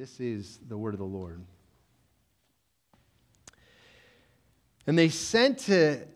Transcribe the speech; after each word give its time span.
This 0.00 0.18
is 0.18 0.58
the 0.66 0.78
word 0.78 0.94
of 0.94 0.98
the 0.98 1.04
Lord. 1.04 1.44
And 4.86 4.98
they 4.98 5.10
sent 5.10 5.58
to, 5.58 6.06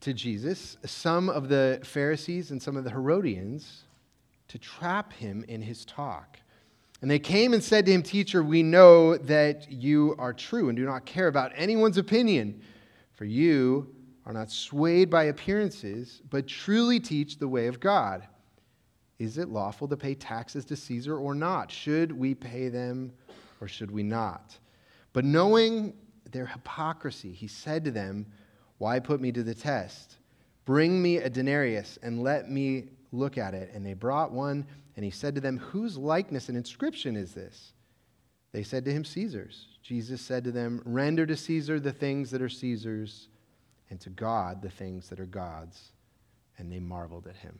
to 0.00 0.14
Jesus 0.14 0.78
some 0.86 1.28
of 1.28 1.50
the 1.50 1.78
Pharisees 1.84 2.52
and 2.52 2.62
some 2.62 2.74
of 2.74 2.84
the 2.84 2.90
Herodians 2.90 3.82
to 4.48 4.58
trap 4.58 5.12
him 5.12 5.44
in 5.46 5.60
his 5.60 5.84
talk. 5.84 6.38
And 7.02 7.10
they 7.10 7.18
came 7.18 7.52
and 7.52 7.62
said 7.62 7.84
to 7.84 7.92
him, 7.92 8.02
Teacher, 8.02 8.42
we 8.42 8.62
know 8.62 9.18
that 9.18 9.70
you 9.70 10.14
are 10.18 10.32
true 10.32 10.70
and 10.70 10.78
do 10.78 10.86
not 10.86 11.04
care 11.04 11.28
about 11.28 11.52
anyone's 11.54 11.98
opinion, 11.98 12.62
for 13.12 13.26
you 13.26 13.94
are 14.24 14.32
not 14.32 14.50
swayed 14.50 15.10
by 15.10 15.24
appearances, 15.24 16.22
but 16.30 16.46
truly 16.46 16.98
teach 16.98 17.36
the 17.36 17.46
way 17.46 17.66
of 17.66 17.78
God. 17.78 18.26
Is 19.18 19.38
it 19.38 19.48
lawful 19.48 19.88
to 19.88 19.96
pay 19.96 20.14
taxes 20.14 20.64
to 20.66 20.76
Caesar 20.76 21.16
or 21.16 21.34
not? 21.34 21.70
Should 21.70 22.12
we 22.12 22.34
pay 22.34 22.68
them 22.68 23.12
or 23.60 23.68
should 23.68 23.90
we 23.90 24.02
not? 24.02 24.56
But 25.12 25.24
knowing 25.24 25.94
their 26.30 26.46
hypocrisy, 26.46 27.32
he 27.32 27.46
said 27.46 27.84
to 27.84 27.90
them, 27.90 28.26
Why 28.78 28.98
put 29.00 29.20
me 29.20 29.32
to 29.32 29.42
the 29.42 29.54
test? 29.54 30.16
Bring 30.66 31.00
me 31.00 31.16
a 31.16 31.30
denarius 31.30 31.98
and 32.02 32.22
let 32.22 32.50
me 32.50 32.90
look 33.12 33.38
at 33.38 33.54
it. 33.54 33.70
And 33.72 33.86
they 33.86 33.94
brought 33.94 34.32
one, 34.32 34.66
and 34.96 35.04
he 35.04 35.10
said 35.10 35.34
to 35.36 35.40
them, 35.40 35.58
Whose 35.58 35.96
likeness 35.96 36.48
and 36.48 36.58
inscription 36.58 37.16
is 37.16 37.32
this? 37.32 37.72
They 38.52 38.62
said 38.62 38.84
to 38.84 38.92
him, 38.92 39.04
Caesar's. 39.04 39.66
Jesus 39.82 40.20
said 40.20 40.44
to 40.44 40.52
them, 40.52 40.82
Render 40.84 41.24
to 41.24 41.36
Caesar 41.36 41.80
the 41.80 41.92
things 41.92 42.30
that 42.32 42.42
are 42.42 42.48
Caesar's, 42.48 43.28
and 43.88 44.00
to 44.00 44.10
God 44.10 44.60
the 44.60 44.70
things 44.70 45.08
that 45.08 45.20
are 45.20 45.26
God's. 45.26 45.92
And 46.58 46.70
they 46.70 46.80
marveled 46.80 47.26
at 47.28 47.36
him 47.36 47.58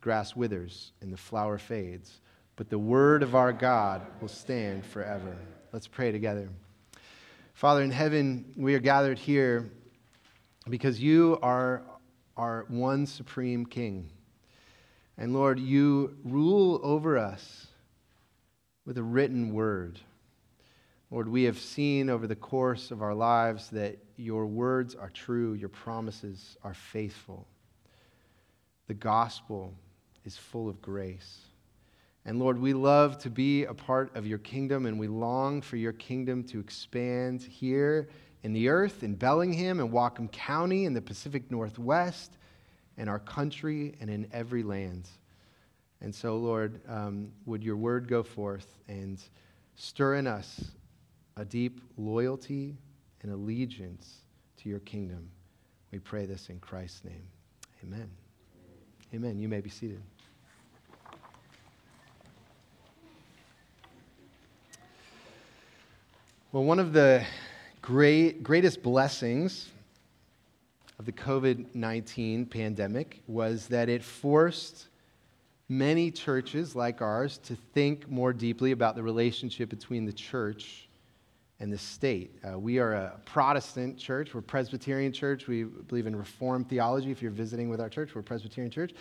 grass 0.00 0.34
withers 0.34 0.92
and 1.00 1.12
the 1.12 1.16
flower 1.16 1.58
fades, 1.58 2.20
but 2.56 2.70
the 2.70 2.78
word 2.78 3.22
of 3.22 3.34
our 3.34 3.52
God 3.52 4.02
will 4.20 4.28
stand 4.28 4.84
forever. 4.84 5.36
Let's 5.72 5.86
pray 5.86 6.12
together. 6.12 6.48
Father 7.54 7.82
in 7.82 7.90
heaven, 7.90 8.52
we 8.56 8.74
are 8.74 8.80
gathered 8.80 9.18
here 9.18 9.70
because 10.68 11.00
you 11.00 11.38
are 11.42 11.82
our 12.36 12.64
one 12.68 13.06
supreme 13.06 13.66
King. 13.66 14.10
And 15.18 15.34
Lord, 15.34 15.60
you 15.60 16.16
rule 16.24 16.80
over 16.82 17.18
us 17.18 17.66
with 18.86 18.96
a 18.96 19.02
written 19.02 19.52
word. 19.52 20.00
Lord, 21.10 21.28
we 21.28 21.42
have 21.44 21.58
seen 21.58 22.08
over 22.08 22.26
the 22.26 22.36
course 22.36 22.90
of 22.90 23.02
our 23.02 23.14
lives 23.14 23.68
that 23.70 23.98
your 24.16 24.46
words 24.46 24.94
are 24.94 25.10
true, 25.10 25.54
your 25.54 25.68
promises 25.68 26.56
are 26.62 26.72
faithful. 26.72 27.46
The 28.86 28.94
gospel 28.94 29.74
is 30.24 30.36
full 30.36 30.68
of 30.68 30.80
grace. 30.80 31.40
And 32.24 32.38
Lord, 32.38 32.58
we 32.58 32.74
love 32.74 33.18
to 33.18 33.30
be 33.30 33.64
a 33.64 33.74
part 33.74 34.14
of 34.14 34.26
your 34.26 34.38
kingdom 34.38 34.86
and 34.86 34.98
we 34.98 35.08
long 35.08 35.62
for 35.62 35.76
your 35.76 35.92
kingdom 35.92 36.44
to 36.44 36.60
expand 36.60 37.42
here 37.42 38.08
in 38.42 38.52
the 38.52 38.68
earth, 38.68 39.02
in 39.02 39.14
Bellingham 39.14 39.80
and 39.80 39.90
Whatcom 39.90 40.30
County, 40.30 40.84
in 40.84 40.94
the 40.94 41.00
Pacific 41.00 41.50
Northwest, 41.50 42.36
in 42.96 43.08
our 43.08 43.18
country, 43.18 43.94
and 44.00 44.10
in 44.10 44.28
every 44.32 44.62
land. 44.62 45.08
And 46.00 46.14
so, 46.14 46.36
Lord, 46.36 46.80
um, 46.88 47.32
would 47.46 47.62
your 47.62 47.76
word 47.76 48.08
go 48.08 48.22
forth 48.22 48.78
and 48.88 49.20
stir 49.74 50.16
in 50.16 50.26
us 50.26 50.72
a 51.36 51.44
deep 51.44 51.80
loyalty 51.96 52.76
and 53.22 53.32
allegiance 53.32 54.24
to 54.58 54.68
your 54.68 54.80
kingdom. 54.80 55.30
We 55.90 55.98
pray 55.98 56.26
this 56.26 56.48
in 56.48 56.58
Christ's 56.60 57.04
name. 57.04 57.28
Amen. 57.82 58.10
Amen. 59.12 59.40
You 59.40 59.48
may 59.48 59.60
be 59.60 59.70
seated. 59.70 60.00
Well, 66.52 66.64
one 66.64 66.78
of 66.78 66.92
the 66.92 67.24
great, 67.82 68.42
greatest 68.44 68.82
blessings 68.82 69.70
of 70.98 71.06
the 71.06 71.12
COVID 71.12 71.74
19 71.74 72.46
pandemic 72.46 73.22
was 73.26 73.66
that 73.68 73.88
it 73.88 74.04
forced 74.04 74.88
many 75.68 76.10
churches 76.10 76.76
like 76.76 77.02
ours 77.02 77.38
to 77.38 77.56
think 77.74 78.08
more 78.08 78.32
deeply 78.32 78.72
about 78.72 78.94
the 78.94 79.02
relationship 79.02 79.70
between 79.70 80.04
the 80.04 80.12
church 80.12 80.88
and 81.60 81.70
the 81.70 81.78
state. 81.78 82.34
Uh, 82.42 82.58
we 82.58 82.78
are 82.78 82.94
a 82.94 83.20
Protestant 83.26 83.98
church. 83.98 84.32
We're 84.32 84.40
a 84.40 84.42
Presbyterian 84.42 85.12
church. 85.12 85.46
We 85.46 85.64
believe 85.64 86.06
in 86.06 86.16
Reformed 86.16 86.70
theology. 86.70 87.10
If 87.10 87.20
you're 87.20 87.30
visiting 87.30 87.68
with 87.68 87.82
our 87.82 87.90
church, 87.90 88.14
we're 88.14 88.22
Presbyterian 88.22 88.70
church. 88.70 88.94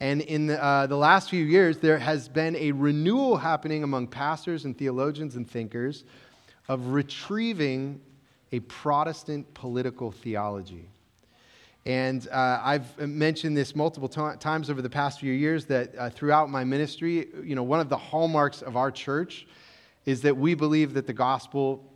And 0.00 0.22
in 0.22 0.46
the, 0.46 0.62
uh, 0.62 0.86
the 0.86 0.96
last 0.96 1.28
few 1.28 1.44
years, 1.44 1.76
there 1.76 1.98
has 1.98 2.26
been 2.26 2.56
a 2.56 2.72
renewal 2.72 3.36
happening 3.36 3.82
among 3.82 4.06
pastors 4.08 4.64
and 4.64 4.76
theologians 4.76 5.36
and 5.36 5.48
thinkers 5.48 6.04
of 6.68 6.88
retrieving 6.88 8.00
a 8.50 8.60
Protestant 8.60 9.52
political 9.52 10.10
theology. 10.10 10.88
And 11.84 12.26
uh, 12.28 12.60
I've 12.64 12.98
mentioned 12.98 13.56
this 13.56 13.76
multiple 13.76 14.08
t- 14.08 14.38
times 14.40 14.70
over 14.70 14.80
the 14.80 14.90
past 14.90 15.20
few 15.20 15.32
years 15.32 15.66
that 15.66 15.94
uh, 15.96 16.08
throughout 16.08 16.48
my 16.48 16.64
ministry, 16.64 17.28
you 17.44 17.54
know, 17.54 17.62
one 17.62 17.78
of 17.78 17.90
the 17.90 17.96
hallmarks 17.96 18.62
of 18.62 18.74
our 18.74 18.90
church 18.90 19.46
is 20.06 20.22
that 20.22 20.36
we 20.36 20.54
believe 20.54 20.94
that 20.94 21.06
the 21.06 21.12
gospel 21.12 21.92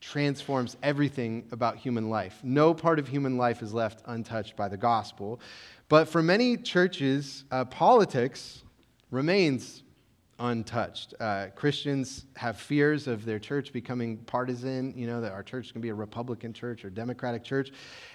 transforms 0.00 0.76
everything 0.82 1.46
about 1.52 1.76
human 1.76 2.08
life. 2.08 2.40
No 2.42 2.72
part 2.72 2.98
of 2.98 3.06
human 3.06 3.36
life 3.36 3.62
is 3.62 3.74
left 3.74 4.02
untouched 4.06 4.56
by 4.56 4.68
the 4.68 4.76
gospel. 4.76 5.40
But 5.88 6.08
for 6.08 6.22
many 6.22 6.56
churches, 6.56 7.44
uh, 7.50 7.64
politics 7.66 8.62
remains 9.10 9.82
untouched. 10.38 11.14
Uh, 11.20 11.48
Christians 11.54 12.24
have 12.36 12.58
fears 12.58 13.06
of 13.06 13.24
their 13.24 13.38
church 13.38 13.72
becoming 13.72 14.16
partisan, 14.18 14.94
you 14.96 15.06
know, 15.06 15.20
that 15.20 15.32
our 15.32 15.42
church 15.42 15.72
can 15.72 15.82
be 15.82 15.90
a 15.90 15.94
Republican 15.94 16.52
church 16.52 16.84
or 16.84 16.90
Democratic 16.90 17.44
church. 17.44 17.70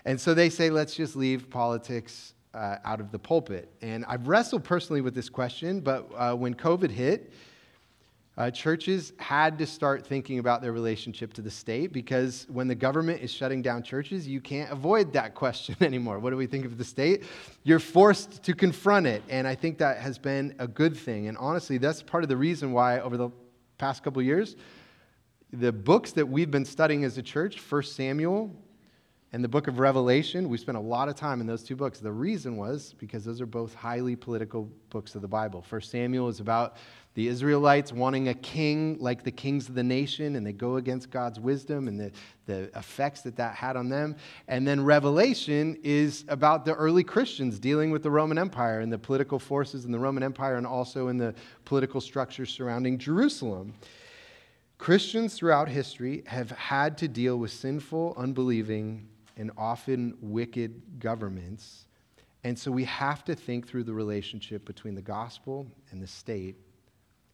And 0.05 0.19
so 0.19 0.33
they 0.33 0.49
say, 0.49 0.69
let's 0.69 0.95
just 0.95 1.15
leave 1.15 1.49
politics 1.49 2.33
uh, 2.55 2.77
out 2.83 2.99
of 2.99 3.11
the 3.11 3.19
pulpit. 3.19 3.71
And 3.81 4.05
I've 4.05 4.27
wrestled 4.27 4.63
personally 4.63 5.01
with 5.01 5.13
this 5.13 5.29
question, 5.29 5.81
but 5.81 6.09
uh, 6.15 6.33
when 6.33 6.55
COVID 6.55 6.89
hit, 6.89 7.31
uh, 8.37 8.51
churches 8.51 9.13
had 9.17 9.57
to 9.57 9.65
start 9.65 10.05
thinking 10.05 10.39
about 10.39 10.61
their 10.61 10.73
relationship 10.73 11.33
to 11.33 11.41
the 11.41 11.49
state 11.49 11.93
because 11.93 12.45
when 12.49 12.67
the 12.67 12.75
government 12.75 13.21
is 13.21 13.31
shutting 13.31 13.61
down 13.61 13.81
churches, 13.81 14.27
you 14.27 14.41
can't 14.41 14.69
avoid 14.71 15.13
that 15.13 15.35
question 15.35 15.75
anymore. 15.81 16.19
What 16.19 16.31
do 16.31 16.37
we 16.37 16.47
think 16.47 16.65
of 16.65 16.77
the 16.77 16.83
state? 16.83 17.23
You're 17.63 17.79
forced 17.79 18.43
to 18.43 18.53
confront 18.53 19.07
it. 19.07 19.23
And 19.29 19.47
I 19.47 19.55
think 19.55 19.77
that 19.77 19.99
has 19.99 20.17
been 20.17 20.53
a 20.59 20.67
good 20.67 20.97
thing. 20.97 21.27
And 21.27 21.37
honestly, 21.37 21.77
that's 21.77 22.03
part 22.03 22.23
of 22.23 22.29
the 22.29 22.37
reason 22.37 22.73
why 22.73 22.99
over 22.99 23.15
the 23.15 23.29
past 23.77 24.03
couple 24.03 24.21
years, 24.21 24.57
the 25.53 25.71
books 25.71 26.11
that 26.11 26.27
we've 26.27 26.51
been 26.51 26.65
studying 26.65 27.05
as 27.05 27.17
a 27.17 27.23
church, 27.23 27.59
First 27.59 27.95
Samuel 27.95 28.53
and 29.35 29.43
the 29.43 29.49
book 29.49 29.67
of 29.67 29.79
Revelation, 29.79 30.47
we 30.47 30.57
spent 30.57 30.77
a 30.77 30.81
lot 30.81 31.09
of 31.09 31.15
time 31.15 31.41
in 31.41 31.45
those 31.45 31.61
two 31.61 31.75
books. 31.75 31.99
The 31.99 32.09
reason 32.09 32.55
was 32.55 32.95
because 32.97 33.25
those 33.25 33.41
are 33.41 33.45
both 33.45 33.73
highly 33.73 34.15
political 34.15 34.71
books 34.89 35.13
of 35.13 35.21
the 35.21 35.27
Bible. 35.27 35.61
First 35.61 35.91
Samuel 35.91 36.29
is 36.29 36.39
about 36.39 36.77
the 37.15 37.27
Israelites 37.27 37.91
wanting 37.91 38.29
a 38.29 38.33
king 38.33 38.95
like 38.97 39.23
the 39.23 39.31
kings 39.31 39.67
of 39.67 39.75
the 39.75 39.83
nation, 39.83 40.37
and 40.37 40.47
they 40.47 40.53
go 40.53 40.77
against 40.77 41.11
God's 41.11 41.37
wisdom 41.37 41.89
and 41.89 41.99
the, 41.99 42.13
the 42.45 42.69
effects 42.79 43.23
that 43.23 43.35
that 43.35 43.55
had 43.55 43.75
on 43.75 43.89
them. 43.89 44.15
And 44.47 44.65
then 44.65 44.81
Revelation 44.85 45.77
is 45.83 46.23
about 46.29 46.63
the 46.63 46.73
early 46.73 47.03
Christians 47.03 47.59
dealing 47.59 47.91
with 47.91 48.03
the 48.03 48.11
Roman 48.11 48.37
Empire 48.37 48.79
and 48.79 48.89
the 48.89 48.97
political 48.97 49.37
forces 49.37 49.83
in 49.83 49.91
the 49.91 49.99
Roman 49.99 50.23
Empire 50.23 50.55
and 50.55 50.65
also 50.65 51.09
in 51.09 51.17
the 51.17 51.35
political 51.65 51.99
structures 51.99 52.51
surrounding 52.51 52.97
Jerusalem. 52.97 53.73
Christians 54.77 55.33
throughout 55.33 55.67
history 55.67 56.23
have 56.25 56.51
had 56.51 56.97
to 56.99 57.09
deal 57.09 57.35
with 57.35 57.51
sinful, 57.51 58.13
unbelieving, 58.15 59.09
and 59.37 59.51
often 59.57 60.15
wicked 60.21 60.99
governments. 60.99 61.85
And 62.43 62.57
so 62.57 62.71
we 62.71 62.83
have 62.85 63.25
to 63.25 63.35
think 63.35 63.67
through 63.67 63.83
the 63.83 63.93
relationship 63.93 64.65
between 64.65 64.95
the 64.95 65.01
gospel 65.01 65.67
and 65.91 66.01
the 66.01 66.07
state 66.07 66.55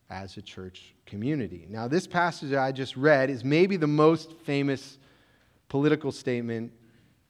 as 0.09 0.37
a 0.37 0.41
church 0.41 0.93
community. 1.05 1.65
Now, 1.69 1.87
this 1.87 2.05
passage 2.07 2.53
I 2.53 2.71
just 2.71 2.97
read 2.97 3.29
is 3.29 3.43
maybe 3.43 3.77
the 3.77 3.87
most 3.87 4.33
famous 4.43 4.97
political 5.69 6.11
statement 6.11 6.71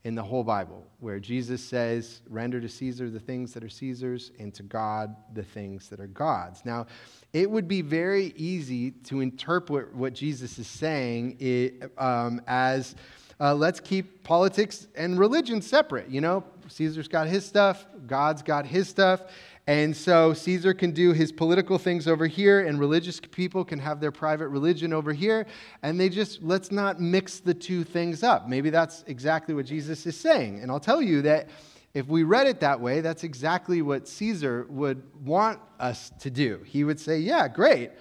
in 0.03 0.15
the 0.15 0.23
whole 0.23 0.43
Bible, 0.43 0.83
where 0.99 1.19
Jesus 1.19 1.63
says, 1.63 2.21
Render 2.27 2.59
to 2.59 2.67
Caesar 2.67 3.09
the 3.11 3.19
things 3.19 3.53
that 3.53 3.63
are 3.63 3.69
Caesar's, 3.69 4.31
and 4.39 4.51
to 4.55 4.63
God 4.63 5.15
the 5.33 5.43
things 5.43 5.89
that 5.89 5.99
are 5.99 6.07
God's. 6.07 6.65
Now, 6.65 6.87
it 7.33 7.49
would 7.49 7.67
be 7.67 7.81
very 7.81 8.33
easy 8.35 8.91
to 8.91 9.19
interpret 9.19 9.93
what 9.93 10.13
Jesus 10.13 10.57
is 10.57 10.65
saying 10.65 11.37
it, 11.39 11.91
um, 11.99 12.41
as 12.47 12.95
uh, 13.41 13.55
let's 13.55 13.79
keep 13.79 14.23
politics 14.23 14.87
and 14.95 15.17
religion 15.17 15.61
separate. 15.61 16.07
You 16.09 16.21
know, 16.21 16.43
Caesar's 16.67 17.07
got 17.07 17.27
his 17.27 17.43
stuff, 17.43 17.87
God's 18.05 18.43
got 18.43 18.65
his 18.67 18.87
stuff. 18.87 19.23
And 19.67 19.95
so 19.95 20.33
Caesar 20.33 20.73
can 20.73 20.91
do 20.91 21.13
his 21.13 21.31
political 21.31 21.77
things 21.77 22.07
over 22.07 22.25
here, 22.25 22.67
and 22.67 22.79
religious 22.79 23.19
people 23.19 23.63
can 23.63 23.79
have 23.79 23.99
their 23.99 24.11
private 24.11 24.47
religion 24.49 24.91
over 24.91 25.13
here. 25.13 25.45
And 25.83 25.99
they 25.99 26.09
just, 26.09 26.41
let's 26.41 26.71
not 26.71 26.99
mix 26.99 27.39
the 27.39 27.53
two 27.53 27.83
things 27.83 28.23
up. 28.23 28.49
Maybe 28.49 28.69
that's 28.69 29.03
exactly 29.07 29.53
what 29.53 29.65
Jesus 29.65 30.05
is 30.05 30.19
saying. 30.19 30.61
And 30.61 30.71
I'll 30.71 30.79
tell 30.79 31.01
you 31.01 31.21
that 31.23 31.49
if 31.93 32.07
we 32.07 32.23
read 32.23 32.47
it 32.47 32.59
that 32.61 32.79
way, 32.79 33.01
that's 33.01 33.23
exactly 33.23 33.81
what 33.81 34.07
Caesar 34.07 34.65
would 34.69 35.03
want 35.23 35.59
us 35.79 36.11
to 36.19 36.29
do. 36.29 36.61
He 36.65 36.83
would 36.83 36.99
say, 36.99 37.19
Yeah, 37.19 37.47
great. 37.47 37.91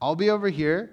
I'll 0.00 0.16
be 0.16 0.30
over 0.30 0.48
here 0.48 0.90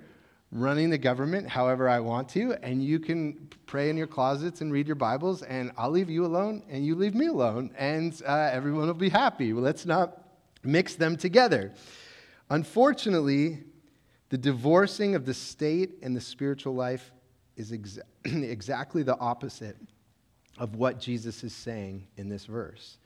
running 0.52 0.90
the 0.90 0.98
government 0.98 1.48
however 1.48 1.90
I 1.90 2.00
want 2.00 2.30
to, 2.30 2.54
and 2.64 2.84
you 2.84 3.00
can 3.00 3.50
pray 3.66 3.90
in 3.90 3.98
your 3.98 4.08
closets 4.08 4.62
and 4.62 4.72
read 4.72 4.88
your 4.88 4.96
Bibles, 4.96 5.44
and 5.44 5.72
I'll 5.78 5.92
leave 5.92 6.10
you 6.10 6.26
alone, 6.26 6.64
and 6.70 6.86
you 6.86 6.96
leave 6.96 7.16
me 7.16 7.28
alone, 7.28 7.72
and 7.78 8.20
uh, 8.26 8.50
everyone 8.52 8.88
will 8.88 8.94
be 8.94 9.10
happy. 9.10 9.54
Well, 9.54 9.64
let's 9.64 9.86
not 9.86 10.24
mix 10.64 10.96
them 10.96 11.18
together. 11.18 11.74
Unfortunately, 12.50 13.64
the 14.30 14.38
divorcing 14.38 15.16
of 15.16 15.26
the 15.26 15.34
state 15.34 16.00
and 16.02 16.16
the 16.16 16.22
spiritual 16.22 16.76
life 16.76 17.12
is 17.56 17.72
exa- 17.72 18.02
exactly 18.26 19.04
the 19.04 19.18
opposite 19.18 19.78
of 20.58 20.76
what 20.76 21.00
Jesus 21.00 21.44
is 21.44 21.54
saying 21.54 22.08
in 22.18 22.30
this 22.30 22.46
verse. 22.46 22.98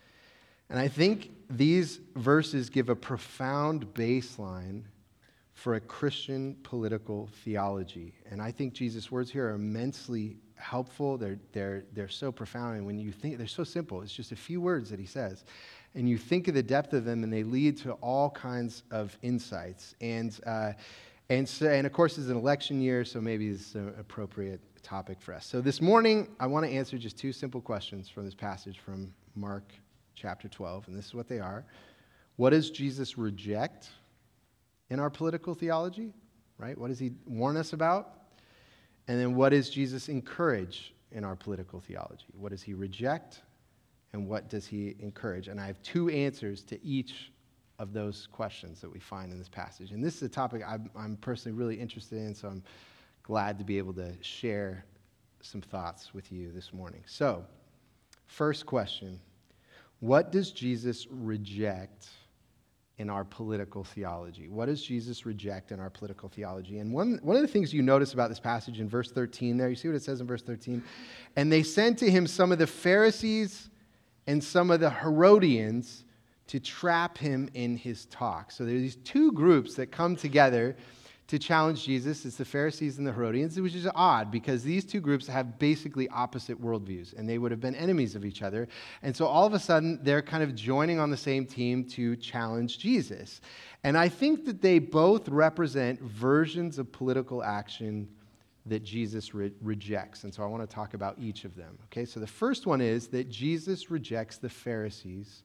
And 0.69 0.79
I 0.79 0.87
think 0.87 1.31
these 1.49 1.99
verses 2.15 2.69
give 2.69 2.89
a 2.89 2.95
profound 2.95 3.93
baseline 3.93 4.83
for 5.61 5.75
a 5.75 5.79
Christian 5.79 6.55
political 6.63 7.29
theology. 7.43 8.15
And 8.31 8.41
I 8.41 8.51
think 8.51 8.73
Jesus' 8.73 9.11
words 9.11 9.29
here 9.29 9.49
are 9.49 9.53
immensely 9.53 10.37
helpful. 10.55 11.19
They're, 11.19 11.37
they're, 11.51 11.83
they're 11.93 12.09
so 12.09 12.31
profound. 12.31 12.77
And 12.77 12.85
when 12.87 12.97
you 12.97 13.11
think, 13.11 13.37
they're 13.37 13.45
so 13.45 13.63
simple. 13.63 14.01
It's 14.01 14.11
just 14.11 14.31
a 14.31 14.35
few 14.35 14.59
words 14.59 14.89
that 14.89 14.99
he 14.99 15.05
says. 15.05 15.45
And 15.93 16.09
you 16.09 16.17
think 16.17 16.47
of 16.47 16.55
the 16.55 16.63
depth 16.63 16.93
of 16.93 17.05
them, 17.05 17.23
and 17.23 17.31
they 17.31 17.43
lead 17.43 17.77
to 17.81 17.91
all 17.93 18.31
kinds 18.31 18.81
of 18.89 19.15
insights. 19.21 19.93
And, 20.01 20.35
uh, 20.47 20.71
and, 21.29 21.47
so, 21.47 21.67
and 21.67 21.85
of 21.85 21.93
course, 21.93 22.17
it's 22.17 22.29
an 22.29 22.37
election 22.37 22.81
year, 22.81 23.05
so 23.05 23.21
maybe 23.21 23.49
it's 23.49 23.75
an 23.75 23.93
appropriate 23.99 24.61
topic 24.81 25.21
for 25.21 25.35
us. 25.35 25.45
So 25.45 25.61
this 25.61 25.79
morning, 25.79 26.27
I 26.39 26.47
want 26.47 26.65
to 26.65 26.71
answer 26.71 26.97
just 26.97 27.19
two 27.19 27.31
simple 27.31 27.61
questions 27.61 28.09
from 28.09 28.25
this 28.25 28.33
passage 28.33 28.79
from 28.79 29.13
Mark 29.35 29.71
chapter 30.15 30.47
12. 30.47 30.87
And 30.87 30.97
this 30.97 31.05
is 31.05 31.13
what 31.13 31.27
they 31.27 31.39
are 31.39 31.65
What 32.37 32.49
does 32.49 32.71
Jesus 32.71 33.15
reject? 33.15 33.91
In 34.91 34.99
our 34.99 35.09
political 35.09 35.55
theology, 35.55 36.13
right? 36.57 36.77
What 36.77 36.89
does 36.89 36.99
he 36.99 37.13
warn 37.25 37.55
us 37.55 37.71
about? 37.71 38.09
And 39.07 39.17
then 39.17 39.35
what 39.35 39.49
does 39.49 39.69
Jesus 39.69 40.09
encourage 40.09 40.93
in 41.13 41.23
our 41.23 41.35
political 41.35 41.79
theology? 41.79 42.25
What 42.33 42.51
does 42.51 42.61
he 42.61 42.73
reject? 42.73 43.41
And 44.11 44.27
what 44.27 44.49
does 44.49 44.67
he 44.67 44.97
encourage? 44.99 45.47
And 45.47 45.61
I 45.61 45.65
have 45.65 45.81
two 45.81 46.09
answers 46.09 46.61
to 46.63 46.85
each 46.85 47.31
of 47.79 47.93
those 47.93 48.27
questions 48.33 48.81
that 48.81 48.91
we 48.91 48.99
find 48.99 49.31
in 49.31 49.39
this 49.39 49.47
passage. 49.47 49.91
And 49.91 50.03
this 50.03 50.17
is 50.17 50.23
a 50.23 50.29
topic 50.29 50.61
I'm, 50.67 50.89
I'm 50.93 51.15
personally 51.15 51.57
really 51.57 51.79
interested 51.79 52.17
in, 52.17 52.35
so 52.35 52.49
I'm 52.49 52.61
glad 53.23 53.57
to 53.59 53.63
be 53.63 53.77
able 53.77 53.93
to 53.93 54.11
share 54.19 54.83
some 55.41 55.61
thoughts 55.61 56.13
with 56.13 56.33
you 56.33 56.51
this 56.51 56.73
morning. 56.73 57.01
So, 57.05 57.45
first 58.27 58.65
question 58.65 59.21
What 60.01 60.33
does 60.33 60.51
Jesus 60.51 61.07
reject 61.09 62.09
in 63.01 63.09
our 63.09 63.23
political 63.23 63.83
theology? 63.83 64.47
What 64.47 64.67
does 64.67 64.83
Jesus 64.83 65.25
reject 65.25 65.71
in 65.71 65.79
our 65.79 65.89
political 65.89 66.29
theology? 66.29 66.77
And 66.77 66.93
one, 66.93 67.19
one 67.23 67.35
of 67.35 67.41
the 67.41 67.47
things 67.47 67.73
you 67.73 67.81
notice 67.81 68.13
about 68.13 68.29
this 68.29 68.39
passage 68.39 68.79
in 68.79 68.87
verse 68.87 69.11
13 69.11 69.57
there, 69.57 69.69
you 69.69 69.75
see 69.75 69.87
what 69.87 69.95
it 69.95 70.03
says 70.03 70.21
in 70.21 70.27
verse 70.27 70.43
13? 70.43 70.83
And 71.35 71.51
they 71.51 71.63
sent 71.63 71.97
to 71.97 72.09
him 72.09 72.27
some 72.27 72.51
of 72.51 72.59
the 72.59 72.67
Pharisees 72.67 73.69
and 74.27 74.41
some 74.41 74.69
of 74.69 74.79
the 74.79 74.89
Herodians 74.91 76.05
to 76.47 76.59
trap 76.59 77.17
him 77.17 77.49
in 77.55 77.75
his 77.75 78.05
talk. 78.05 78.51
So 78.51 78.65
there 78.65 78.75
are 78.75 78.79
these 78.79 78.97
two 78.97 79.31
groups 79.31 79.73
that 79.75 79.91
come 79.91 80.15
together 80.15 80.75
to 81.31 81.39
challenge 81.39 81.85
Jesus. 81.85 82.25
It's 82.25 82.35
the 82.35 82.43
Pharisees 82.43 82.97
and 82.97 83.07
the 83.07 83.13
Herodians, 83.13 83.57
which 83.57 83.73
is 83.73 83.87
odd 83.95 84.31
because 84.31 84.63
these 84.63 84.83
two 84.83 84.99
groups 84.99 85.27
have 85.27 85.57
basically 85.59 86.09
opposite 86.09 86.61
worldviews 86.61 87.17
and 87.17 87.27
they 87.27 87.37
would 87.37 87.51
have 87.51 87.61
been 87.61 87.73
enemies 87.73 88.15
of 88.15 88.25
each 88.25 88.41
other. 88.41 88.67
And 89.01 89.15
so 89.15 89.25
all 89.25 89.45
of 89.45 89.53
a 89.53 89.59
sudden, 89.59 89.97
they're 90.03 90.21
kind 90.21 90.43
of 90.43 90.53
joining 90.53 90.99
on 90.99 91.09
the 91.09 91.15
same 91.15 91.45
team 91.45 91.85
to 91.91 92.17
challenge 92.17 92.79
Jesus. 92.79 93.39
And 93.85 93.97
I 93.97 94.09
think 94.09 94.43
that 94.45 94.61
they 94.61 94.79
both 94.79 95.29
represent 95.29 96.01
versions 96.01 96.77
of 96.77 96.91
political 96.91 97.41
action 97.41 98.09
that 98.65 98.83
Jesus 98.83 99.33
re- 99.33 99.53
rejects. 99.61 100.25
And 100.25 100.33
so 100.33 100.43
I 100.43 100.47
want 100.47 100.69
to 100.69 100.75
talk 100.75 100.95
about 100.95 101.15
each 101.17 101.45
of 101.45 101.55
them. 101.55 101.79
Okay, 101.85 102.03
so 102.03 102.19
the 102.19 102.27
first 102.27 102.67
one 102.67 102.81
is 102.81 103.07
that 103.07 103.29
Jesus 103.29 103.89
rejects 103.89 104.37
the 104.37 104.49
Pharisees 104.49 105.43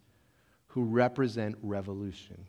who 0.66 0.82
represent 0.82 1.56
revolution. 1.62 2.44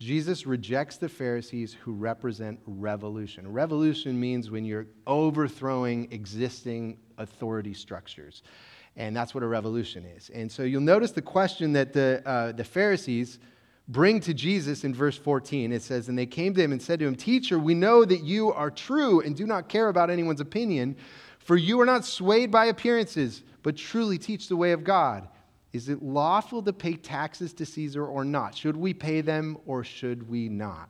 Jesus 0.00 0.46
rejects 0.46 0.96
the 0.96 1.08
Pharisees 1.08 1.74
who 1.74 1.92
represent 1.92 2.60
revolution. 2.66 3.50
Revolution 3.52 4.18
means 4.18 4.48
when 4.48 4.64
you're 4.64 4.86
overthrowing 5.08 6.06
existing 6.12 6.98
authority 7.18 7.74
structures. 7.74 8.42
And 8.94 9.16
that's 9.16 9.34
what 9.34 9.42
a 9.42 9.46
revolution 9.48 10.04
is. 10.04 10.30
And 10.30 10.50
so 10.50 10.62
you'll 10.62 10.82
notice 10.82 11.10
the 11.10 11.22
question 11.22 11.72
that 11.72 11.92
the, 11.92 12.22
uh, 12.24 12.52
the 12.52 12.62
Pharisees 12.62 13.40
bring 13.88 14.20
to 14.20 14.34
Jesus 14.34 14.84
in 14.84 14.94
verse 14.94 15.18
14. 15.18 15.72
It 15.72 15.82
says, 15.82 16.08
And 16.08 16.16
they 16.16 16.26
came 16.26 16.54
to 16.54 16.62
him 16.62 16.70
and 16.70 16.80
said 16.80 17.00
to 17.00 17.06
him, 17.06 17.16
Teacher, 17.16 17.58
we 17.58 17.74
know 17.74 18.04
that 18.04 18.22
you 18.22 18.52
are 18.52 18.70
true 18.70 19.20
and 19.22 19.34
do 19.34 19.46
not 19.46 19.68
care 19.68 19.88
about 19.88 20.10
anyone's 20.10 20.40
opinion, 20.40 20.96
for 21.40 21.56
you 21.56 21.80
are 21.80 21.86
not 21.86 22.04
swayed 22.04 22.52
by 22.52 22.66
appearances, 22.66 23.42
but 23.64 23.76
truly 23.76 24.16
teach 24.18 24.46
the 24.46 24.56
way 24.56 24.70
of 24.70 24.84
God. 24.84 25.26
Is 25.72 25.88
it 25.88 26.02
lawful 26.02 26.62
to 26.62 26.72
pay 26.72 26.94
taxes 26.94 27.52
to 27.54 27.66
Caesar 27.66 28.06
or 28.06 28.24
not? 28.24 28.56
Should 28.56 28.76
we 28.76 28.94
pay 28.94 29.20
them 29.20 29.58
or 29.66 29.84
should 29.84 30.28
we 30.28 30.48
not? 30.48 30.88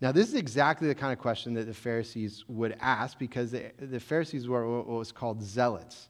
Now, 0.00 0.10
this 0.10 0.28
is 0.28 0.34
exactly 0.34 0.88
the 0.88 0.94
kind 0.94 1.12
of 1.12 1.18
question 1.18 1.54
that 1.54 1.66
the 1.66 1.74
Pharisees 1.74 2.44
would 2.48 2.76
ask 2.80 3.18
because 3.18 3.52
the, 3.52 3.70
the 3.78 4.00
Pharisees 4.00 4.48
were 4.48 4.68
what 4.68 4.86
was 4.88 5.12
called 5.12 5.42
zealots. 5.42 6.08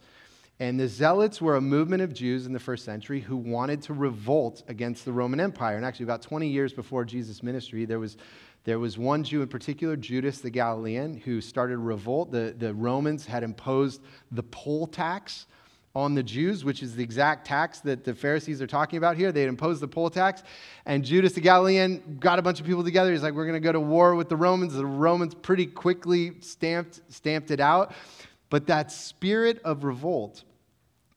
And 0.58 0.81
the 0.81 0.88
zealots 0.88 1.43
were 1.43 1.56
a 1.56 1.60
movement 1.60 2.02
of 2.02 2.14
Jews 2.14 2.46
in 2.46 2.52
the 2.52 2.58
first 2.58 2.84
century 2.84 3.20
who 3.20 3.37
wanted 3.37 3.82
to 3.82 3.93
revolt 3.93 4.62
against 4.69 5.04
the 5.04 5.12
Roman 5.12 5.40
Empire. 5.40 5.76
And 5.76 5.84
actually, 5.84 6.04
about 6.04 6.22
20 6.22 6.49
years 6.49 6.72
before 6.72 7.04
Jesus' 7.04 7.43
ministry, 7.43 7.84
there 7.84 7.99
was, 7.99 8.16
there 8.64 8.78
was 8.78 8.96
one 8.96 9.25
Jew 9.25 9.43
in 9.43 9.49
particular, 9.49 9.96
Judas 9.96 10.38
the 10.38 10.50
Galilean, 10.50 11.19
who 11.19 11.40
started 11.40 11.75
a 11.75 11.78
revolt. 11.78 12.31
The, 12.32 12.54
the 12.56 12.72
Romans 12.72 13.26
had 13.26 13.43
imposed 13.43 14.02
the 14.31 14.43
poll 14.44 14.87
tax 14.87 15.46
on 15.94 16.15
the 16.15 16.23
Jews, 16.23 16.65
which 16.65 16.83
is 16.83 16.97
the 16.97 17.03
exact 17.03 17.47
tax 17.47 17.81
that 17.81 18.05
the 18.05 18.15
Pharisees 18.15 18.62
are 18.62 18.67
talking 18.67 18.97
about 18.97 19.17
here. 19.17 19.31
They 19.31 19.41
had 19.41 19.49
imposed 19.49 19.83
the 19.83 19.89
poll 19.89 20.09
tax. 20.09 20.43
And 20.87 21.05
Judas 21.05 21.35
the 21.35 21.41
Galilean 21.41 22.19
got 22.19 22.39
a 22.39 22.43
bunch 22.43 22.61
of 22.61 22.67
people 22.67 22.83
together. 22.83 23.12
He's 23.12 23.23
like, 23.23 23.35
we're 23.35 23.47
going 23.47 23.61
to 23.61 23.65
go 23.65 23.73
to 23.73 23.81
war 23.81 24.15
with 24.15 24.29
the 24.29 24.37
Romans. 24.37 24.73
The 24.73 24.87
Romans 24.87 25.35
pretty 25.35 25.67
quickly 25.67 26.33
stamped, 26.41 27.00
stamped 27.09 27.50
it 27.50 27.61
out. 27.61 27.94
But 28.49 28.67
that 28.69 28.91
spirit 28.91 29.61
of 29.65 29.85
revolt 29.85 30.44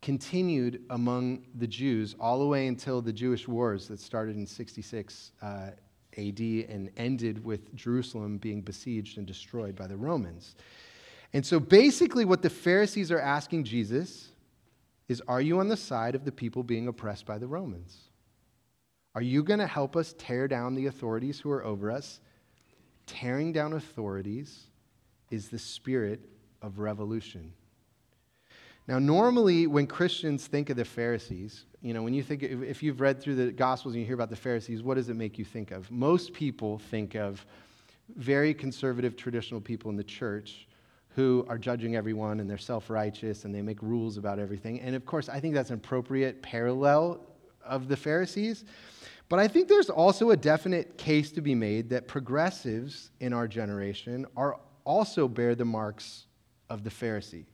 continued 0.02 0.84
among 0.90 1.44
the 1.56 1.68
Jews 1.68 2.16
all 2.20 2.40
the 2.40 2.46
way 2.46 2.68
until 2.68 3.02
the 3.02 3.14
Jewish 3.14 3.48
wars 3.48 3.88
that 3.88 4.00
started 4.00 4.36
in 4.36 4.46
66 4.46 5.32
uh, 5.42 5.72
AD 6.18 6.40
and 6.40 6.92
ended 6.98 7.44
with 7.44 7.74
Jerusalem 7.76 8.38
being 8.38 8.62
besieged 8.62 9.18
and 9.18 9.26
destroyed 9.26 9.76
by 9.76 9.88
the 9.88 9.98
Romans. 9.98 10.56
And 11.34 11.46
so 11.46 11.60
basically, 11.60 12.24
what 12.24 12.42
the 12.42 12.50
Pharisees 12.50 13.12
are 13.12 13.20
asking 13.20 13.64
Jesus 13.64 14.30
is 15.08 15.22
Are 15.28 15.42
you 15.42 15.60
on 15.60 15.68
the 15.68 15.78
side 15.78 16.16
of 16.16 16.26
the 16.26 16.32
people 16.32 16.64
being 16.64 16.88
oppressed 16.88 17.26
by 17.26 17.38
the 17.38 17.48
Romans? 17.48 17.98
Are 19.14 19.22
you 19.22 19.44
going 19.44 19.60
to 19.60 19.68
help 19.68 19.96
us 19.96 20.14
tear 20.18 20.48
down 20.48 20.76
the 20.76 20.88
authorities 20.88 21.40
who 21.40 21.52
are 21.52 21.64
over 21.64 21.90
us? 21.90 22.20
Tearing 23.06 23.54
down 23.54 23.74
authorities 23.74 24.66
is 25.32 25.50
the 25.50 25.60
spirit 25.60 26.30
of 26.62 26.80
revolution. 26.80 27.54
Now, 28.88 29.00
normally, 29.00 29.66
when 29.68 29.88
Christians 29.88 30.46
think 30.46 30.70
of 30.70 30.78
the 30.78 30.86
Pharisees, 30.86 31.66
you 31.82 31.94
know, 31.94 32.04
when 32.04 32.14
you 32.14 32.22
think, 32.22 32.44
if 32.44 32.84
you've 32.84 33.02
read 33.02 33.22
through 33.22 33.36
the 33.36 33.52
Gospels 33.52 33.96
and 33.96 34.02
you 34.02 34.06
hear 34.06 34.16
about 34.16 34.30
the 34.30 34.36
Pharisees, 34.36 34.84
what 34.84 34.96
does 34.96 35.10
it 35.10 35.16
make 35.16 35.40
you 35.40 35.46
think 35.46 35.72
of? 35.72 35.90
Most 35.90 36.34
people 36.34 36.78
think 36.78 37.16
of 37.16 37.46
very 38.16 38.54
conservative, 38.54 39.16
traditional 39.16 39.60
people 39.60 39.90
in 39.90 39.98
the 39.98 40.04
church 40.04 40.68
who 41.16 41.46
are 41.48 41.58
judging 41.58 41.96
everyone 41.96 42.42
and 42.42 42.50
they're 42.50 42.58
self 42.58 42.90
righteous 42.90 43.46
and 43.46 43.56
they 43.56 43.62
make 43.62 43.82
rules 43.82 44.18
about 44.18 44.38
everything. 44.38 44.82
And 44.82 44.96
of 44.96 45.06
course, 45.06 45.30
I 45.30 45.40
think 45.40 45.54
that's 45.54 45.70
an 45.70 45.78
appropriate 45.78 46.42
parallel 46.42 47.22
of 47.64 47.88
the 47.88 47.96
Pharisees. 47.96 48.66
But 49.30 49.40
I 49.40 49.48
think 49.48 49.70
there's 49.70 49.90
also 49.90 50.32
a 50.32 50.38
definite 50.38 50.98
case 50.98 51.32
to 51.32 51.42
be 51.42 51.56
made 51.56 51.90
that 51.90 52.08
progressives 52.08 53.12
in 53.22 53.34
our 53.34 53.48
generation 53.48 54.26
are 54.36 54.60
also 54.84 55.28
bear 55.28 55.56
the 55.56 55.66
marks 55.66 56.26
of 56.70 56.84
the 56.84 56.90
Pharisee. 56.90 57.46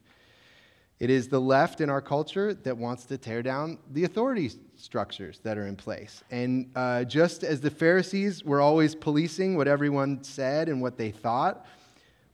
It 1.00 1.10
is 1.10 1.28
the 1.28 1.40
left 1.40 1.82
in 1.82 1.90
our 1.90 2.02
culture 2.02 2.54
that 2.54 2.78
wants 2.78 3.06
to 3.06 3.18
tear 3.18 3.42
down 3.42 3.78
the 3.92 4.04
authority 4.04 4.52
structures 4.76 5.40
that 5.44 5.58
are 5.58 5.68
in 5.68 5.76
place. 5.76 6.24
And 6.32 6.72
uh, 6.76 7.04
just 7.06 7.44
as 7.44 7.62
the 7.62 7.72
Pharisees 7.72 8.44
were 8.44 8.60
always 8.60 8.96
policing 8.96 9.56
what 9.56 9.68
everyone 9.68 10.24
said 10.24 10.68
and 10.68 10.82
what 10.82 10.98
they 10.98 11.12
thought, 11.12 11.66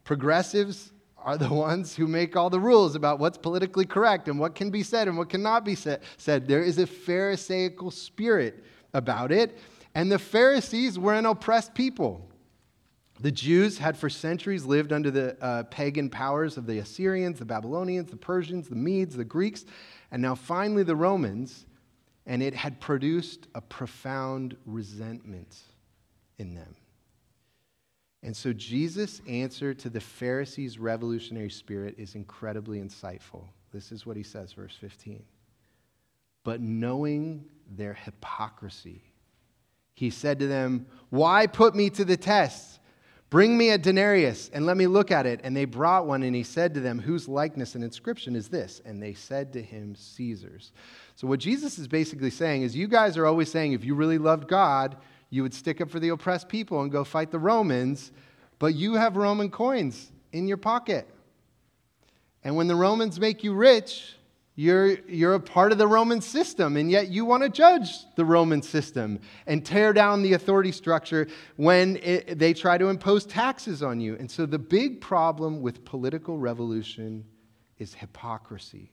progressives 0.04 0.92
are 1.28 1.38
the 1.38 1.54
ones 1.54 1.94
who 1.94 2.08
make 2.08 2.38
all 2.38 2.50
the 2.50 2.60
rules 2.60 2.96
about 2.96 3.20
what's 3.20 3.38
politically 3.38 3.86
correct 3.86 4.30
and 4.30 4.40
what 4.40 4.56
can 4.56 4.70
be 4.70 4.82
said 4.82 5.10
and 5.10 5.18
what 5.18 5.28
cannot 5.28 5.66
be 5.66 5.76
said. 5.76 6.00
There 6.48 6.64
is 6.64 6.78
a 6.78 6.88
Pharisaical 6.88 7.92
spirit 7.92 8.64
about 8.94 9.34
it. 9.34 9.60
And 9.94 10.10
the 10.10 10.20
Pharisees 10.20 10.98
were 10.98 11.14
an 11.14 11.26
oppressed 11.26 11.74
people. 11.74 12.26
The 13.20 13.32
Jews 13.32 13.78
had 13.78 13.98
for 13.98 14.10
centuries 14.10 14.64
lived 14.64 14.94
under 14.94 15.12
the 15.12 15.36
uh, 15.44 15.64
pagan 15.64 16.10
powers 16.10 16.56
of 16.56 16.66
the 16.66 16.78
Assyrians, 16.80 17.40
the 17.40 17.46
Babylonians, 17.46 18.10
the 18.10 18.16
Persians, 18.16 18.70
the 18.70 18.78
Medes, 18.78 19.18
the 19.18 19.26
Greeks, 19.26 19.66
and 20.12 20.22
now 20.22 20.34
finally 20.34 20.84
the 20.84 20.96
Romans, 20.96 21.66
and 22.26 22.42
it 22.42 22.54
had 22.54 22.80
produced 22.80 23.48
a 23.54 23.60
profound 23.60 24.56
resentment 24.66 25.58
in 26.38 26.56
them. 26.56 26.74
And 28.24 28.36
so 28.36 28.52
Jesus' 28.54 29.22
answer 29.28 29.74
to 29.74 29.90
the 29.90 30.00
Pharisees' 30.00 30.80
revolutionary 30.80 31.50
spirit 31.50 31.96
is 31.98 32.16
incredibly 32.16 32.80
insightful. 32.80 33.46
This 33.72 33.92
is 33.92 34.06
what 34.06 34.18
he 34.18 34.24
says, 34.24 34.54
verse 34.54 34.76
15. 34.80 35.24
But 36.44 36.62
knowing 36.62 37.46
their 37.70 37.94
hypocrisy, 37.94 39.04
he 39.94 40.10
said 40.10 40.40
to 40.40 40.48
them, 40.48 40.88
Why 41.10 41.48
put 41.48 41.76
me 41.76 41.90
to 41.92 42.06
the 42.06 42.18
test? 42.18 42.80
Bring 43.30 43.58
me 43.58 43.72
a 43.72 43.78
denarius 43.78 44.50
and 44.54 44.66
let 44.66 44.78
me 44.78 44.88
look 44.88 45.12
at 45.12 45.26
it. 45.26 45.42
And 45.44 45.56
they 45.56 45.66
brought 45.66 46.08
one, 46.08 46.24
and 46.24 46.36
he 46.36 46.44
said 46.44 46.74
to 46.76 46.80
them, 46.80 47.00
Whose 47.00 47.28
likeness 47.28 47.76
and 47.76 47.84
inscription 47.84 48.36
is 48.36 48.48
this? 48.48 48.82
And 48.86 49.04
they 49.04 49.14
said 49.14 49.52
to 49.54 49.62
him, 49.62 49.96
Caesar's. 49.96 50.72
So, 51.16 51.28
what 51.28 51.40
Jesus 51.40 51.78
is 51.78 51.88
basically 51.88 52.30
saying 52.30 52.62
is, 52.62 52.76
You 52.76 52.88
guys 52.88 53.18
are 53.18 53.26
always 53.26 53.52
saying, 53.52 53.74
if 53.74 53.84
you 53.84 53.96
really 53.96 54.18
loved 54.18 54.48
God, 54.48 54.98
you 55.30 55.44
would 55.44 55.54
stick 55.54 55.82
up 55.82 55.90
for 55.90 56.00
the 56.00 56.10
oppressed 56.10 56.50
people 56.50 56.82
and 56.82 56.92
go 56.92 57.04
fight 57.04 57.32
the 57.32 57.40
Romans, 57.40 58.12
but 58.60 58.76
you 58.76 58.94
have 58.94 59.18
Roman 59.18 59.50
coins 59.50 60.12
in 60.32 60.48
your 60.48 60.58
pocket. 60.58 61.08
And 62.44 62.56
when 62.56 62.68
the 62.68 62.76
Romans 62.76 63.20
make 63.20 63.44
you 63.44 63.54
rich, 63.54 64.16
you're, 64.56 65.00
you're 65.08 65.36
a 65.36 65.40
part 65.40 65.72
of 65.72 65.78
the 65.78 65.88
Roman 65.88 66.20
system, 66.20 66.78
and 66.78 66.90
yet 66.90 67.10
you 67.10 67.26
want 67.26 67.44
to 67.44 67.50
judge 67.50 67.92
the 68.16 68.26
Roman 68.26 68.62
system 68.62 69.20
and 69.46 69.64
tear 69.64 69.94
down 69.94 70.24
the 70.24 70.34
authority 70.34 70.72
structure 70.72 71.28
when 71.58 71.98
it, 71.98 72.40
they 72.40 72.54
try 72.54 72.78
to 72.78 72.88
impose 72.88 73.26
taxes 73.26 73.84
on 73.84 74.00
you. 74.00 74.16
And 74.16 74.30
so 74.32 74.48
the 74.48 74.58
big 74.58 75.00
problem 75.00 75.62
with 75.62 75.86
political 75.86 76.40
revolution 76.40 77.26
is 77.78 77.94
hypocrisy. 77.94 78.92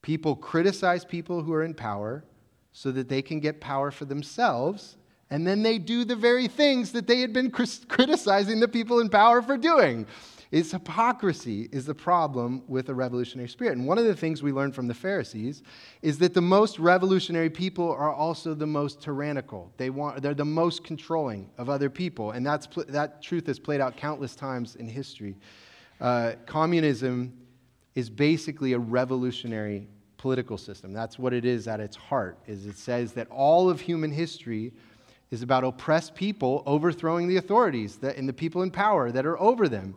People 0.00 0.34
criticize 0.34 1.04
people 1.04 1.42
who 1.42 1.52
are 1.52 1.62
in 1.62 1.74
power 1.74 2.24
so 2.72 2.90
that 2.92 3.10
they 3.10 3.20
can 3.20 3.40
get 3.40 3.60
power 3.60 3.90
for 3.90 4.06
themselves 4.06 4.96
and 5.30 5.46
then 5.46 5.62
they 5.62 5.78
do 5.78 6.04
the 6.04 6.16
very 6.16 6.48
things 6.48 6.92
that 6.92 7.06
they 7.06 7.20
had 7.20 7.32
been 7.32 7.50
criticizing 7.50 8.60
the 8.60 8.68
people 8.68 9.00
in 9.00 9.08
power 9.08 9.42
for 9.42 9.56
doing. 9.56 10.06
Is 10.52 10.70
hypocrisy 10.70 11.68
is 11.72 11.86
the 11.86 11.94
problem 11.94 12.62
with 12.68 12.88
a 12.88 12.94
revolutionary 12.94 13.48
spirit. 13.48 13.76
And 13.76 13.84
one 13.84 13.98
of 13.98 14.04
the 14.04 14.14
things 14.14 14.44
we 14.44 14.52
learned 14.52 14.76
from 14.76 14.86
the 14.86 14.94
Pharisees 14.94 15.64
is 16.02 16.18
that 16.18 16.34
the 16.34 16.40
most 16.40 16.78
revolutionary 16.78 17.50
people 17.50 17.90
are 17.90 18.14
also 18.14 18.54
the 18.54 18.66
most 18.66 19.02
tyrannical. 19.02 19.72
They 19.76 19.90
want, 19.90 20.22
they're 20.22 20.34
the 20.34 20.44
most 20.44 20.84
controlling 20.84 21.50
of 21.58 21.68
other 21.68 21.90
people. 21.90 22.30
And 22.30 22.46
that's, 22.46 22.68
that 22.88 23.20
truth 23.20 23.48
has 23.48 23.58
played 23.58 23.80
out 23.80 23.96
countless 23.96 24.36
times 24.36 24.76
in 24.76 24.86
history. 24.86 25.36
Uh, 26.00 26.34
communism 26.46 27.36
is 27.96 28.08
basically 28.08 28.74
a 28.74 28.78
revolutionary 28.78 29.88
political 30.16 30.58
system. 30.58 30.92
That's 30.92 31.18
what 31.18 31.32
it 31.32 31.44
is 31.44 31.66
at 31.66 31.80
its 31.80 31.96
heart, 31.96 32.38
is 32.46 32.66
it 32.66 32.78
says 32.78 33.12
that 33.14 33.28
all 33.30 33.68
of 33.68 33.80
human 33.80 34.12
history 34.12 34.72
is 35.30 35.42
about 35.42 35.64
oppressed 35.64 36.14
people 36.14 36.62
overthrowing 36.66 37.28
the 37.28 37.36
authorities 37.36 37.96
that, 37.96 38.16
and 38.16 38.28
the 38.28 38.32
people 38.32 38.62
in 38.62 38.70
power 38.70 39.10
that 39.10 39.26
are 39.26 39.38
over 39.40 39.68
them. 39.68 39.94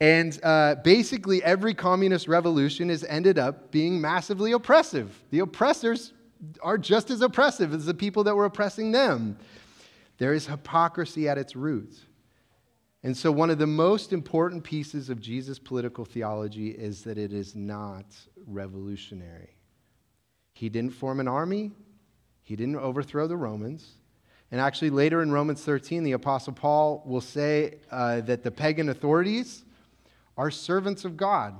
And 0.00 0.38
uh, 0.42 0.76
basically, 0.84 1.42
every 1.42 1.72
communist 1.72 2.28
revolution 2.28 2.90
has 2.90 3.02
ended 3.04 3.38
up 3.38 3.70
being 3.70 4.00
massively 4.00 4.52
oppressive. 4.52 5.18
The 5.30 5.38
oppressors 5.38 6.12
are 6.60 6.76
just 6.76 7.10
as 7.10 7.22
oppressive 7.22 7.72
as 7.72 7.86
the 7.86 7.94
people 7.94 8.24
that 8.24 8.34
were 8.34 8.44
oppressing 8.44 8.92
them. 8.92 9.38
There 10.18 10.34
is 10.34 10.46
hypocrisy 10.46 11.28
at 11.28 11.38
its 11.38 11.56
roots. 11.56 12.02
And 13.02 13.16
so, 13.16 13.30
one 13.30 13.50
of 13.50 13.58
the 13.58 13.66
most 13.66 14.12
important 14.12 14.64
pieces 14.64 15.08
of 15.08 15.20
Jesus' 15.20 15.58
political 15.58 16.04
theology 16.04 16.70
is 16.70 17.02
that 17.04 17.16
it 17.16 17.32
is 17.32 17.54
not 17.54 18.04
revolutionary. 18.46 19.56
He 20.52 20.68
didn't 20.68 20.92
form 20.92 21.20
an 21.20 21.28
army, 21.28 21.72
he 22.42 22.56
didn't 22.56 22.76
overthrow 22.76 23.26
the 23.26 23.36
Romans. 23.36 23.94
And 24.50 24.60
actually, 24.60 24.90
later 24.90 25.22
in 25.22 25.32
Romans 25.32 25.62
13, 25.62 26.04
the 26.04 26.12
Apostle 26.12 26.52
Paul 26.52 27.02
will 27.04 27.20
say 27.20 27.78
uh, 27.90 28.20
that 28.22 28.42
the 28.42 28.50
pagan 28.50 28.88
authorities 28.88 29.64
are 30.36 30.50
servants 30.50 31.04
of 31.04 31.16
God. 31.16 31.54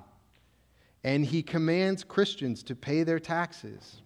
And 1.02 1.24
he 1.24 1.42
commands 1.42 2.04
Christians 2.04 2.62
to 2.64 2.74
pay 2.74 3.02
their 3.02 3.18
taxes. 3.18 4.02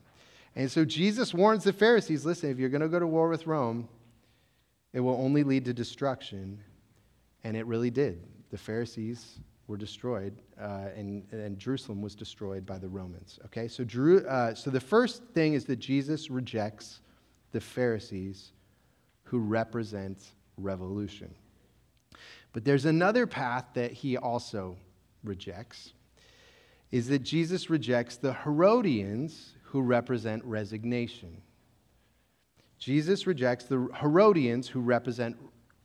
And 0.57 0.71
so 0.71 0.85
Jesus 0.85 1.33
warns 1.33 1.65
the 1.65 1.73
Pharisees 1.73 2.25
listen, 2.25 2.51
if 2.51 2.59
you're 2.59 2.69
going 2.69 2.81
to 2.81 2.89
go 2.89 2.99
to 2.99 3.07
war 3.07 3.29
with 3.29 3.47
Rome, 3.47 3.89
it 4.93 5.01
will 5.01 5.15
only 5.15 5.45
lead 5.45 5.65
to 5.67 5.73
destruction. 5.73 6.61
And 7.45 7.57
it 7.57 7.67
really 7.67 7.91
did. 7.91 8.27
The 8.51 8.59
Pharisees 8.59 9.39
were 9.67 9.77
destroyed, 9.77 10.37
uh, 10.61 10.89
and, 10.97 11.23
and, 11.31 11.57
Jerusalem 11.57 12.03
was 12.03 12.17
destroyed 12.17 12.67
by 12.67 12.77
the 12.77 12.89
Romans. 12.89 13.39
Okay, 13.45 13.69
so, 13.69 13.85
Drew, 13.85 14.27
uh, 14.27 14.53
so 14.53 14.69
the 14.69 14.81
first 14.81 15.23
thing 15.33 15.55
is 15.55 15.65
that 15.67 15.77
Jesus 15.77 16.29
rejects 16.29 17.03
the 17.53 17.61
Pharisees 17.61 18.51
who 19.31 19.39
represent 19.39 20.33
revolution. 20.57 21.33
But 22.53 22.65
there's 22.65 22.85
another 22.85 23.29
path 23.29 23.65
that 23.75 23.93
he 23.93 24.17
also 24.17 24.77
rejects 25.23 25.93
is 26.91 27.07
that 27.07 27.21
Jesus 27.21 27.71
rejects 27.71 28.17
the 28.17 28.33
Herodians 28.33 29.53
who 29.63 29.83
represent 29.83 30.45
resignation. 30.45 31.41
Jesus 32.81 33.25
rejects 33.29 33.67
the 33.67 33.89
Herodians 34.01 34.67
who 34.67 34.81
represent 34.81 35.37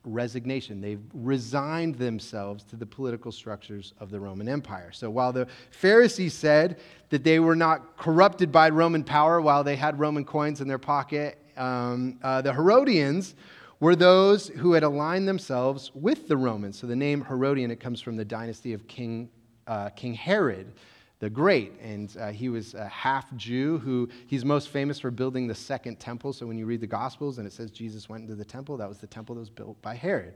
resignation. 0.02 0.80
They've 0.80 1.04
resigned 1.14 1.94
themselves 1.94 2.64
to 2.64 2.74
the 2.74 2.86
political 2.86 3.30
structures 3.30 3.94
of 4.00 4.10
the 4.10 4.18
Roman 4.18 4.48
Empire. 4.48 4.90
So 4.90 5.08
while 5.08 5.32
the 5.32 5.46
Pharisees 5.70 6.34
said 6.34 6.80
that 7.10 7.22
they 7.22 7.38
were 7.38 7.54
not 7.54 7.96
corrupted 7.96 8.50
by 8.50 8.70
Roman 8.70 9.04
power 9.04 9.40
while 9.40 9.62
they 9.62 9.76
had 9.76 10.00
Roman 10.00 10.24
coins 10.24 10.60
in 10.60 10.66
their 10.66 10.78
pocket 10.78 11.38
um, 11.56 12.18
uh, 12.22 12.42
the 12.42 12.52
Herodians 12.52 13.34
were 13.80 13.96
those 13.96 14.48
who 14.48 14.72
had 14.72 14.82
aligned 14.82 15.28
themselves 15.28 15.90
with 15.94 16.28
the 16.28 16.36
Romans. 16.36 16.78
So 16.78 16.86
the 16.86 16.96
name 16.96 17.24
Herodian, 17.24 17.70
it 17.70 17.80
comes 17.80 18.00
from 18.00 18.16
the 18.16 18.24
dynasty 18.24 18.72
of 18.72 18.86
King, 18.88 19.28
uh, 19.66 19.90
King 19.90 20.14
Herod 20.14 20.72
the 21.18 21.30
Great. 21.30 21.72
And 21.80 22.14
uh, 22.20 22.30
he 22.30 22.48
was 22.48 22.74
a 22.74 22.88
half 22.88 23.34
Jew 23.36 23.78
who 23.78 24.08
he's 24.26 24.44
most 24.44 24.68
famous 24.68 24.98
for 24.98 25.10
building 25.10 25.46
the 25.46 25.54
second 25.54 25.98
temple. 25.98 26.32
So 26.32 26.46
when 26.46 26.58
you 26.58 26.66
read 26.66 26.80
the 26.80 26.86
Gospels 26.86 27.38
and 27.38 27.46
it 27.46 27.52
says 27.52 27.70
Jesus 27.70 28.08
went 28.08 28.22
into 28.22 28.34
the 28.34 28.44
temple, 28.44 28.76
that 28.76 28.88
was 28.88 28.98
the 28.98 29.06
temple 29.06 29.34
that 29.34 29.40
was 29.40 29.50
built 29.50 29.80
by 29.82 29.94
Herod. 29.94 30.34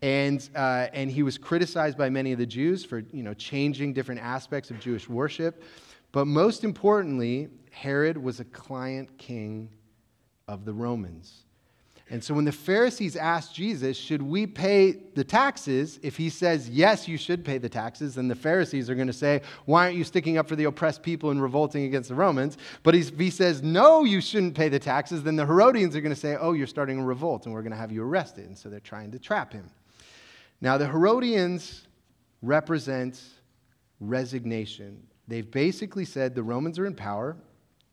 And, 0.00 0.48
uh, 0.54 0.88
and 0.92 1.10
he 1.10 1.22
was 1.22 1.38
criticized 1.38 1.96
by 1.96 2.08
many 2.08 2.32
of 2.32 2.38
the 2.38 2.46
Jews 2.46 2.84
for 2.84 3.00
you 3.12 3.22
know, 3.22 3.34
changing 3.34 3.92
different 3.92 4.20
aspects 4.20 4.70
of 4.70 4.80
Jewish 4.80 5.08
worship. 5.08 5.62
But 6.12 6.26
most 6.26 6.64
importantly, 6.64 7.48
Herod 7.70 8.16
was 8.16 8.38
a 8.40 8.44
client 8.44 9.16
king 9.18 9.70
of 10.52 10.64
the 10.66 10.72
Romans. 10.72 11.44
And 12.10 12.22
so 12.22 12.34
when 12.34 12.44
the 12.44 12.52
Pharisees 12.52 13.16
asked 13.16 13.54
Jesus, 13.54 13.96
should 13.96 14.20
we 14.20 14.46
pay 14.46 14.92
the 15.14 15.24
taxes? 15.24 15.98
If 16.02 16.14
he 16.14 16.28
says, 16.28 16.68
yes, 16.68 17.08
you 17.08 17.16
should 17.16 17.42
pay 17.42 17.56
the 17.56 17.70
taxes, 17.70 18.16
then 18.16 18.28
the 18.28 18.34
Pharisees 18.34 18.90
are 18.90 18.94
going 18.94 19.06
to 19.06 19.14
say, 19.14 19.40
why 19.64 19.86
aren't 19.86 19.96
you 19.96 20.04
sticking 20.04 20.36
up 20.36 20.46
for 20.46 20.54
the 20.54 20.64
oppressed 20.64 21.02
people 21.02 21.30
and 21.30 21.40
revolting 21.40 21.84
against 21.84 22.10
the 22.10 22.14
Romans? 22.14 22.58
But 22.82 22.94
if 22.94 23.18
he 23.18 23.30
says, 23.30 23.62
no, 23.62 24.04
you 24.04 24.20
shouldn't 24.20 24.54
pay 24.54 24.68
the 24.68 24.78
taxes, 24.78 25.22
then 25.22 25.36
the 25.36 25.46
Herodians 25.46 25.96
are 25.96 26.02
going 26.02 26.14
to 26.14 26.20
say, 26.20 26.36
oh, 26.38 26.52
you're 26.52 26.66
starting 26.66 26.98
a 26.98 27.04
revolt 27.04 27.46
and 27.46 27.54
we're 27.54 27.62
going 27.62 27.72
to 27.72 27.78
have 27.78 27.92
you 27.92 28.02
arrested. 28.02 28.44
And 28.44 28.58
so 28.58 28.68
they're 28.68 28.80
trying 28.80 29.10
to 29.12 29.18
trap 29.18 29.54
him. 29.54 29.70
Now, 30.60 30.76
the 30.76 30.86
Herodians 30.86 31.86
represent 32.42 33.22
resignation. 34.00 35.02
They've 35.28 35.50
basically 35.50 36.04
said 36.04 36.34
the 36.34 36.42
Romans 36.42 36.78
are 36.78 36.84
in 36.84 36.94
power 36.94 37.38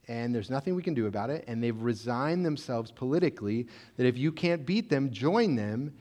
and 0.09 0.33
there's 0.33 0.49
nothing 0.49 0.73
we 0.73 0.81
can 0.81 0.95
do 0.95 1.05
about 1.05 1.29
it. 1.29 1.45
And 1.47 1.63
they've 1.63 1.79
resigned 1.79 2.43
themselves 2.43 2.91
politically 2.91 3.67
that 3.95 4.07
if 4.07 4.17
you 4.17 4.31
can't 4.31 4.65
beat 4.65 4.89
them, 4.89 5.11
join 5.11 5.55
them. 5.55 5.93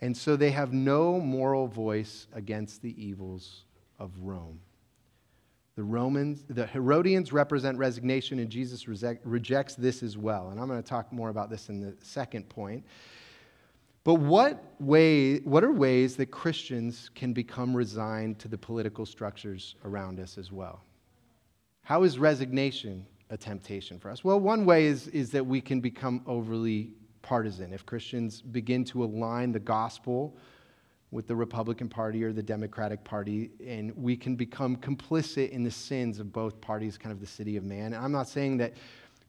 And 0.00 0.16
so 0.16 0.36
they 0.36 0.52
have 0.52 0.72
no 0.72 1.18
moral 1.18 1.66
voice 1.66 2.28
against 2.32 2.82
the 2.82 3.04
evils 3.04 3.64
of 3.98 4.12
Rome. 4.20 4.60
The 5.74 5.82
Romans, 5.82 6.44
the 6.48 6.66
Herodians 6.66 7.32
represent 7.32 7.78
resignation, 7.78 8.38
and 8.38 8.48
Jesus 8.48 8.86
rejects 8.86 9.74
this 9.74 10.02
as 10.04 10.16
well. 10.16 10.50
And 10.50 10.60
I'm 10.60 10.68
going 10.68 10.82
to 10.82 10.88
talk 10.88 11.12
more 11.12 11.30
about 11.30 11.50
this 11.50 11.68
in 11.68 11.80
the 11.80 11.96
second 12.00 12.48
point. 12.48 12.84
But 14.04 14.14
what, 14.14 14.62
way, 14.78 15.38
what 15.38 15.64
are 15.64 15.72
ways 15.72 16.14
that 16.16 16.26
Christians 16.26 17.10
can 17.14 17.32
become 17.32 17.74
resigned 17.74 18.38
to 18.40 18.48
the 18.48 18.58
political 18.58 19.04
structures 19.04 19.74
around 19.84 20.20
us 20.20 20.38
as 20.38 20.52
well? 20.52 20.84
How 21.82 22.04
is 22.04 22.18
resignation 22.18 23.06
a 23.32 23.36
temptation 23.36 23.98
for 23.98 24.10
us? 24.10 24.22
Well, 24.22 24.38
one 24.38 24.66
way 24.66 24.84
is, 24.84 25.08
is 25.08 25.30
that 25.30 25.44
we 25.44 25.60
can 25.60 25.80
become 25.80 26.22
overly 26.26 26.90
partisan. 27.22 27.72
If 27.72 27.86
Christians 27.86 28.42
begin 28.42 28.84
to 28.86 29.02
align 29.02 29.52
the 29.52 29.58
gospel 29.58 30.36
with 31.10 31.26
the 31.26 31.34
Republican 31.34 31.88
Party 31.88 32.22
or 32.22 32.32
the 32.32 32.42
Democratic 32.42 33.02
Party, 33.04 33.50
and 33.66 33.96
we 33.96 34.16
can 34.16 34.36
become 34.36 34.76
complicit 34.76 35.48
in 35.48 35.62
the 35.62 35.70
sins 35.70 36.20
of 36.20 36.30
both 36.30 36.60
parties, 36.60 36.98
kind 36.98 37.12
of 37.12 37.20
the 37.20 37.26
city 37.26 37.56
of 37.56 37.64
man. 37.64 37.94
And 37.94 38.04
I'm 38.04 38.12
not 38.12 38.28
saying 38.28 38.58
that 38.58 38.74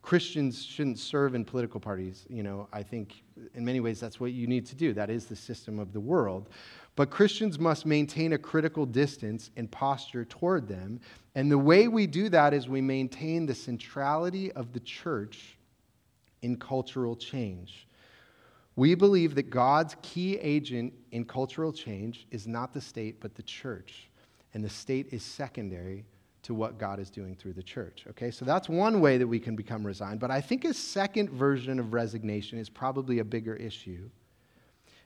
Christians 0.01 0.61
shouldn't 0.61 0.99
serve 0.99 1.33
in 1.33 1.45
political 1.45 1.79
parties. 1.79 2.25
You 2.29 2.43
know, 2.43 2.67
I 2.73 2.83
think 2.83 3.23
in 3.55 3.63
many 3.63 3.79
ways 3.79 4.01
that's 4.01 4.19
what 4.19 4.33
you 4.33 4.47
need 4.47 4.65
to 4.65 4.75
do. 4.75 4.91
That 4.91 5.09
is 5.09 5.27
the 5.27 5.35
system 5.35 5.79
of 5.79 5.93
the 5.93 5.99
world. 6.01 6.49
But 6.95 7.09
Christians 7.09 7.57
must 7.57 7.85
maintain 7.85 8.33
a 8.33 8.37
critical 8.37 8.85
distance 8.85 9.49
and 9.57 9.69
posture 9.71 10.25
toward 10.25 10.67
them. 10.67 10.99
And 11.33 11.51
the 11.51 11.57
way 11.57 11.87
we 11.87 12.05
do 12.05 12.29
that 12.29 12.53
is 12.53 12.69
we 12.69 12.81
maintain 12.81 13.45
the 13.45 13.55
centrality 13.55 14.51
of 14.51 14.73
the 14.73 14.79
church 14.79 15.57
in 16.43 16.57
cultural 16.57 17.15
change. 17.15 17.87
We 18.75 18.95
believe 18.95 19.35
that 19.35 19.49
God's 19.49 19.95
key 20.01 20.37
agent 20.37 20.93
in 21.11 21.25
cultural 21.25 21.71
change 21.71 22.27
is 22.31 22.47
not 22.47 22.73
the 22.73 22.81
state, 22.81 23.19
but 23.19 23.35
the 23.35 23.43
church. 23.43 24.09
And 24.53 24.63
the 24.63 24.69
state 24.69 25.07
is 25.11 25.23
secondary 25.23 26.05
to 26.43 26.53
what 26.53 26.77
God 26.77 26.99
is 26.99 27.09
doing 27.09 27.35
through 27.35 27.53
the 27.53 27.63
church. 27.63 28.05
Okay, 28.09 28.29
so 28.29 28.45
that's 28.45 28.67
one 28.69 28.99
way 28.99 29.17
that 29.17 29.27
we 29.27 29.39
can 29.39 29.55
become 29.55 29.85
resigned. 29.85 30.19
But 30.19 30.29
I 30.29 30.41
think 30.41 30.65
a 30.65 30.73
second 30.73 31.29
version 31.29 31.79
of 31.79 31.93
resignation 31.93 32.59
is 32.59 32.69
probably 32.69 33.19
a 33.19 33.23
bigger 33.23 33.55
issue, 33.55 34.09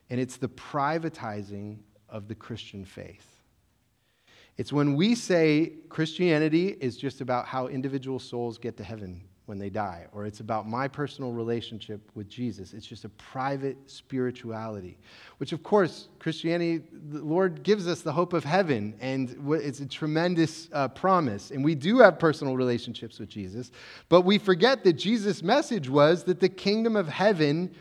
and 0.10 0.20
it's 0.20 0.38
the 0.38 0.50
privatizing 0.50 1.78
of 2.10 2.28
the 2.28 2.36
Christian 2.36 2.86
faith. 2.86 3.28
It's 4.58 4.74
when 4.74 4.96
we 4.96 5.14
say 5.14 5.74
Christianity 5.90 6.76
is 6.80 6.98
just 6.98 7.22
about 7.22 7.46
how 7.46 7.68
individual 7.68 8.18
souls 8.18 8.58
get 8.58 8.76
to 8.78 8.84
heaven 8.84 9.22
when 9.46 9.58
they 9.58 9.70
die, 9.70 10.06
or 10.12 10.26
it's 10.26 10.42
about 10.42 10.68
my 10.68 10.90
personal 10.90 11.32
relationship 11.32 12.12
with 12.16 12.28
Jesus. 12.28 12.74
It's 12.74 12.86
just 12.86 13.06
a 13.06 13.10
private 13.10 13.78
spirituality, 13.86 14.98
which, 15.38 15.54
of 15.54 15.64
course, 15.64 16.10
Christianity, 16.20 16.84
the 17.12 17.24
Lord 17.24 17.64
gives 17.64 17.88
us 17.88 18.02
the 18.02 18.12
hope 18.12 18.34
of 18.34 18.44
heaven, 18.44 18.94
and 19.00 19.38
it's 19.52 19.80
a 19.80 19.86
tremendous 19.86 20.68
uh, 20.74 20.90
promise. 20.90 21.52
And 21.52 21.64
we 21.64 21.76
do 21.76 22.00
have 22.00 22.20
personal 22.20 22.58
relationships 22.58 23.20
with 23.20 23.30
Jesus, 23.30 23.72
but 24.10 24.22
we 24.22 24.38
forget 24.38 24.84
that 24.84 24.94
Jesus' 24.94 25.42
message 25.42 25.88
was 25.88 26.26
that 26.26 26.42
the 26.42 26.50
kingdom 26.50 26.98
of 26.98 27.08
heaven 27.08 27.74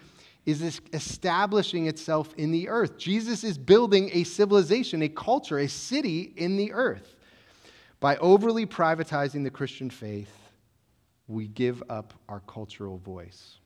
is 0.46 0.80
establishing 0.92 1.88
itself 1.88 2.32
in 2.36 2.52
the 2.52 2.68
earth. 2.68 2.96
Jesus 2.96 3.42
is 3.42 3.58
building 3.58 4.10
a 4.12 4.22
civilization, 4.22 5.02
a 5.02 5.08
culture, 5.08 5.58
a 5.58 5.68
city 5.68 6.32
in 6.36 6.56
the 6.56 6.72
earth. 6.72 7.16
By 7.98 8.16
overly 8.18 8.64
privatizing 8.64 9.42
the 9.42 9.50
Christian 9.50 9.90
faith, 9.90 10.30
we 11.26 11.48
give 11.48 11.82
up 11.90 12.14
our 12.28 12.40
cultural 12.46 12.98
voice. 12.98 13.58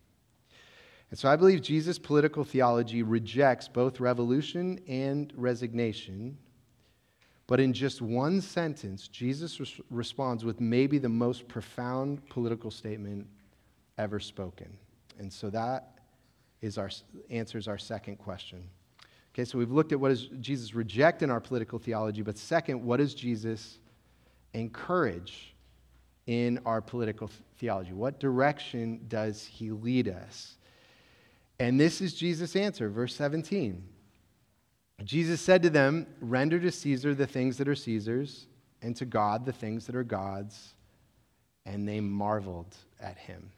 And 1.10 1.18
so 1.18 1.28
I 1.28 1.36
believe 1.36 1.60
Jesus' 1.60 1.98
political 1.98 2.44
theology 2.44 3.02
rejects 3.02 3.68
both 3.68 4.00
revolution 4.00 4.80
and 4.88 5.32
resignation. 5.36 6.38
But 7.46 7.60
in 7.60 7.74
just 7.74 8.00
one 8.00 8.40
sentence, 8.40 9.08
Jesus 9.08 9.60
res- 9.60 9.80
responds 9.90 10.44
with 10.46 10.60
maybe 10.60 10.98
the 10.98 11.08
most 11.08 11.46
profound 11.46 12.26
political 12.30 12.70
statement 12.70 13.26
ever 13.98 14.20
spoken. 14.20 14.74
And 15.18 15.30
so 15.30 15.50
that 15.50 15.99
is 16.62 16.78
our, 16.78 16.90
answers 17.30 17.68
our 17.68 17.78
second 17.78 18.16
question. 18.16 18.62
Okay, 19.32 19.44
so 19.44 19.58
we've 19.58 19.70
looked 19.70 19.92
at 19.92 20.00
what 20.00 20.08
does 20.08 20.26
Jesus 20.40 20.74
reject 20.74 21.22
in 21.22 21.30
our 21.30 21.40
political 21.40 21.78
theology, 21.78 22.22
but 22.22 22.36
second, 22.36 22.84
what 22.84 22.98
does 22.98 23.14
Jesus 23.14 23.78
encourage 24.54 25.54
in 26.26 26.60
our 26.66 26.80
political 26.80 27.30
theology? 27.58 27.92
What 27.92 28.20
direction 28.20 29.00
does 29.08 29.44
he 29.44 29.70
lead 29.70 30.08
us? 30.08 30.56
And 31.58 31.78
this 31.78 32.00
is 32.00 32.14
Jesus' 32.14 32.56
answer, 32.56 32.88
verse 32.88 33.14
17. 33.14 33.82
Jesus 35.04 35.40
said 35.40 35.62
to 35.62 35.70
them, 35.70 36.06
Render 36.20 36.58
to 36.60 36.70
Caesar 36.70 37.14
the 37.14 37.26
things 37.26 37.56
that 37.58 37.68
are 37.68 37.74
Caesar's, 37.74 38.46
and 38.82 38.96
to 38.96 39.04
God 39.04 39.44
the 39.44 39.52
things 39.52 39.86
that 39.86 39.94
are 39.94 40.04
God's. 40.04 40.74
And 41.66 41.86
they 41.86 42.00
marveled 42.00 42.74
at 43.00 43.18
him. 43.18 43.50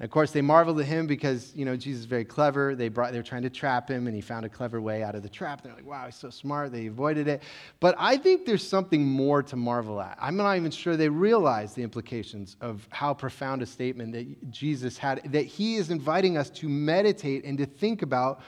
And 0.00 0.04
of 0.04 0.10
course, 0.10 0.32
they 0.32 0.42
marveled 0.42 0.80
at 0.80 0.86
him 0.86 1.06
because, 1.06 1.52
you 1.54 1.64
know, 1.64 1.76
Jesus 1.76 2.00
is 2.00 2.06
very 2.06 2.24
clever. 2.24 2.74
They, 2.74 2.88
brought, 2.88 3.12
they 3.12 3.18
were 3.18 3.22
trying 3.22 3.42
to 3.42 3.50
trap 3.50 3.88
him, 3.88 4.08
and 4.08 4.14
he 4.14 4.20
found 4.20 4.44
a 4.44 4.48
clever 4.48 4.80
way 4.80 5.04
out 5.04 5.14
of 5.14 5.22
the 5.22 5.28
trap. 5.28 5.62
They're 5.62 5.72
like, 5.72 5.86
wow, 5.86 6.04
he's 6.06 6.16
so 6.16 6.30
smart. 6.30 6.72
They 6.72 6.86
avoided 6.86 7.28
it. 7.28 7.44
But 7.78 7.94
I 7.96 8.16
think 8.16 8.44
there's 8.44 8.66
something 8.66 9.04
more 9.04 9.40
to 9.44 9.54
marvel 9.54 10.00
at. 10.00 10.18
I'm 10.20 10.36
not 10.36 10.56
even 10.56 10.72
sure 10.72 10.96
they 10.96 11.08
realize 11.08 11.74
the 11.74 11.84
implications 11.84 12.56
of 12.60 12.88
how 12.90 13.14
profound 13.14 13.62
a 13.62 13.66
statement 13.66 14.12
that 14.14 14.50
Jesus 14.50 14.98
had, 14.98 15.32
that 15.32 15.46
he 15.46 15.76
is 15.76 15.90
inviting 15.90 16.36
us 16.36 16.50
to 16.50 16.68
meditate 16.68 17.44
and 17.44 17.56
to 17.58 17.66
think 17.66 18.02
about 18.02 18.40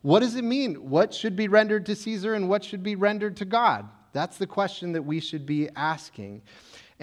what 0.00 0.20
does 0.20 0.36
it 0.36 0.44
mean? 0.44 0.74
What 0.74 1.14
should 1.14 1.34
be 1.34 1.48
rendered 1.48 1.86
to 1.86 1.96
Caesar 1.96 2.34
and 2.34 2.48
what 2.48 2.64
should 2.64 2.82
be 2.82 2.94
rendered 2.94 3.36
to 3.38 3.44
God? 3.44 3.88
That's 4.12 4.38
the 4.38 4.46
question 4.46 4.92
that 4.92 5.02
we 5.02 5.18
should 5.18 5.44
be 5.44 5.68
asking. 5.76 6.42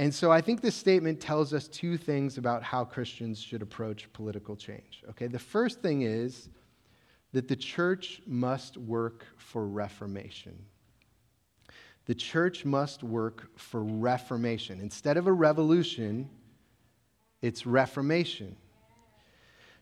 And 0.01 0.11
so 0.11 0.31
I 0.31 0.41
think 0.41 0.61
this 0.61 0.75
statement 0.75 1.19
tells 1.19 1.53
us 1.53 1.67
two 1.67 1.95
things 1.95 2.39
about 2.39 2.63
how 2.63 2.83
Christians 2.83 3.39
should 3.39 3.61
approach 3.61 4.11
political 4.13 4.55
change. 4.55 5.03
Okay, 5.11 5.27
the 5.27 5.37
first 5.37 5.79
thing 5.83 6.01
is 6.01 6.49
that 7.33 7.47
the 7.47 7.55
church 7.55 8.19
must 8.25 8.77
work 8.77 9.27
for 9.37 9.67
reformation. 9.67 10.57
The 12.07 12.15
church 12.15 12.65
must 12.65 13.03
work 13.03 13.55
for 13.59 13.83
reformation. 13.83 14.79
Instead 14.79 15.17
of 15.17 15.27
a 15.27 15.31
revolution, 15.31 16.27
it's 17.43 17.67
reformation. 17.67 18.55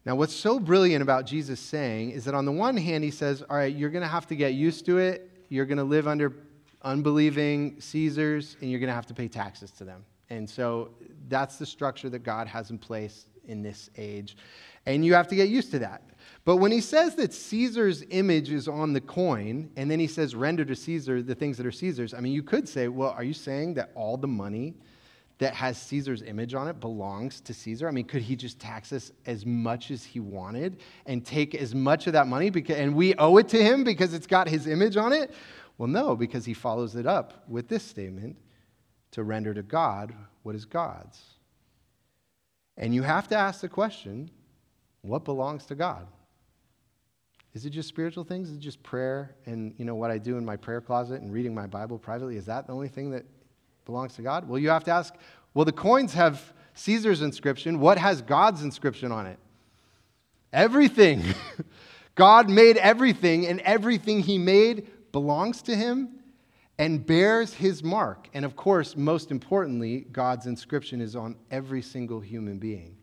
Now, 0.04 0.16
what's 0.16 0.36
so 0.36 0.60
brilliant 0.60 1.02
about 1.02 1.28
Jesus 1.28 1.62
saying 1.62 2.12
is 2.12 2.26
that 2.26 2.34
on 2.34 2.44
the 2.44 2.52
one 2.52 2.76
hand, 2.76 3.06
he 3.06 3.12
says, 3.12 3.42
All 3.50 3.56
right, 3.56 3.74
you're 3.74 3.90
going 3.90 4.02
to 4.02 4.10
have 4.10 4.28
to 4.28 4.36
get 4.36 4.54
used 4.54 4.86
to 4.88 4.98
it. 4.98 5.32
You're 5.48 5.66
going 5.66 5.78
to 5.78 5.86
live 5.86 6.10
under 6.10 6.34
unbelieving 6.82 7.80
Caesars, 7.80 8.58
and 8.62 8.70
you're 8.70 8.80
going 8.80 8.90
to 8.90 8.94
have 8.94 9.08
to 9.08 9.14
pay 9.14 9.28
taxes 9.28 9.72
to 9.72 9.84
them. 9.84 10.04
And 10.30 10.50
so 10.50 10.92
that's 11.28 11.58
the 11.58 11.66
structure 11.66 12.10
that 12.10 12.20
God 12.20 12.48
has 12.48 12.70
in 12.70 12.78
place 12.78 13.26
in 13.48 13.62
this 13.62 13.90
age. 13.98 14.38
And 14.86 15.04
you 15.04 15.14
have 15.14 15.28
to 15.30 15.36
get 15.36 15.50
used 15.50 15.72
to 15.72 15.80
that. 15.80 16.04
But 16.46 16.58
when 16.58 16.72
he 16.72 16.82
says 16.82 17.16
that 17.16 17.34
Caesar's 17.34 18.04
image 18.10 18.52
is 18.52 18.68
on 18.68 18.94
the 18.94 19.02
coin, 19.02 19.70
and 19.76 19.90
then 19.90 20.00
he 20.00 20.08
says, 20.08 20.36
render 20.36 20.64
to 20.66 20.76
Caesar 20.76 21.22
the 21.22 21.36
things 21.36 21.58
that 21.58 21.66
are 21.66 21.72
Caesar's, 21.72 22.14
I 22.14 22.22
mean, 22.22 22.34
you 22.34 22.44
could 22.44 22.68
say, 22.68 22.88
well, 22.88 23.12
are 23.12 23.24
you 23.24 23.34
saying 23.34 23.74
that 23.76 23.92
all 23.96 24.18
the 24.18 24.28
money 24.28 24.76
that 25.40 25.54
has 25.54 25.78
Caesar's 25.78 26.22
image 26.22 26.54
on 26.54 26.68
it 26.68 26.80
belongs 26.80 27.40
to 27.42 27.54
Caesar? 27.54 27.88
I 27.88 27.92
mean, 27.92 28.06
could 28.06 28.22
he 28.22 28.36
just 28.36 28.60
tax 28.60 28.94
us 28.94 29.12
as 29.26 29.46
much 29.46 29.90
as 29.90 30.04
he 30.04 30.20
wanted 30.20 30.78
and 31.06 31.26
take 31.26 31.56
as 31.56 31.74
much 31.74 32.08
of 32.08 32.14
that 32.14 32.28
money 32.28 32.50
because, 32.50 32.78
and 32.78 32.94
we 32.94 33.16
owe 33.16 33.38
it 33.38 33.48
to 33.50 33.64
him 33.64 33.84
because 33.84 34.14
it's 34.14 34.28
got 34.28 34.48
his 34.48 34.68
image 34.68 34.98
on 34.98 35.14
it? 35.14 35.34
Well, 35.80 35.88
no, 35.88 36.18
because 36.18 36.44
he 36.44 36.54
follows 36.54 36.98
it 36.98 37.08
up 37.08 37.46
with 37.48 37.70
this 37.70 37.84
statement 37.84 38.36
to 39.12 39.24
render 39.24 39.54
to 39.54 39.64
God 39.64 40.14
what 40.44 40.54
is 40.54 40.66
God's. 40.66 41.22
And 42.78 42.94
you 42.94 43.02
have 43.02 43.30
to 43.30 43.38
ask 43.38 43.62
the 43.62 43.70
question 43.70 44.30
what 45.02 45.24
belongs 45.24 45.66
to 45.68 45.76
God? 45.76 46.06
Is 47.54 47.66
it 47.66 47.70
just 47.70 47.88
spiritual 47.88 48.26
things? 48.26 48.50
Is 48.50 48.58
it 48.58 48.60
just 48.60 48.84
prayer 48.84 49.36
and 49.46 49.74
you 49.78 49.86
know 49.86 49.96
what 49.96 50.12
I 50.12 50.18
do 50.18 50.38
in 50.38 50.44
my 50.44 50.58
prayer 50.58 50.82
closet 50.82 51.22
and 51.22 51.32
reading 51.32 51.56
my 51.56 51.66
Bible 51.66 51.98
privately? 51.98 52.36
Is 52.36 52.46
that 52.48 52.68
the 52.68 52.74
only 52.74 52.90
thing 52.90 53.12
that 53.12 53.24
belongs 53.86 54.16
to 54.16 54.22
God? 54.22 54.50
Well, 54.50 54.60
you 54.60 54.70
have 54.70 54.84
to 54.84 54.92
ask, 54.92 55.16
well, 55.54 55.64
the 55.64 55.72
coins 55.72 56.14
have 56.14 56.54
Caesar's 56.74 57.22
inscription. 57.22 57.80
What 57.80 57.98
has 57.98 58.22
God's 58.22 58.64
inscription 58.64 59.14
on 59.14 59.26
it? 59.28 59.40
Everything. 60.52 61.24
God 62.16 62.50
made 62.50 62.76
everything, 62.76 63.48
and 63.48 63.62
everything 63.62 64.20
he 64.20 64.38
made 64.38 64.88
belongs 65.12 65.62
to 65.64 65.76
him 65.76 66.10
and 66.78 67.06
bears 67.06 67.54
his 67.54 67.84
mark. 67.84 68.30
And 68.34 68.46
of 68.46 68.56
course, 68.56 68.96
most 68.96 69.32
importantly, 69.32 70.08
God's 70.12 70.48
inscription 70.48 71.02
is 71.02 71.16
on 71.16 71.36
every 71.52 71.82
single 71.82 72.20
human 72.20 72.58
being. 72.58 72.98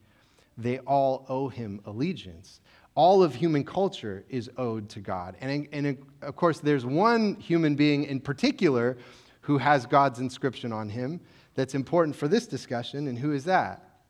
They 0.56 0.78
all 0.80 1.26
owe 1.28 1.48
him 1.48 1.80
allegiance. 1.84 2.60
All 2.94 3.22
of 3.22 3.34
human 3.34 3.64
culture 3.64 4.24
is 4.30 4.50
owed 4.56 4.88
to 4.90 5.00
God. 5.00 5.36
And, 5.40 5.68
and 5.72 5.98
of 6.22 6.34
course, 6.36 6.60
there's 6.60 6.86
one 6.86 7.34
human 7.34 7.74
being 7.74 8.04
in 8.04 8.20
particular 8.20 8.96
who 9.42 9.58
has 9.58 9.84
God's 9.84 10.18
inscription 10.18 10.72
on 10.72 10.88
him 10.88 11.20
that's 11.54 11.74
important 11.74 12.16
for 12.16 12.28
this 12.28 12.46
discussion. 12.46 13.08
And 13.08 13.18
who 13.18 13.32
is 13.32 13.44
that? 13.44 14.00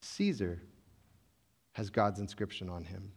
Caesar 0.00 0.62
has 1.72 1.90
God's 1.90 2.20
inscription 2.20 2.70
on 2.70 2.84
him. 2.84 3.12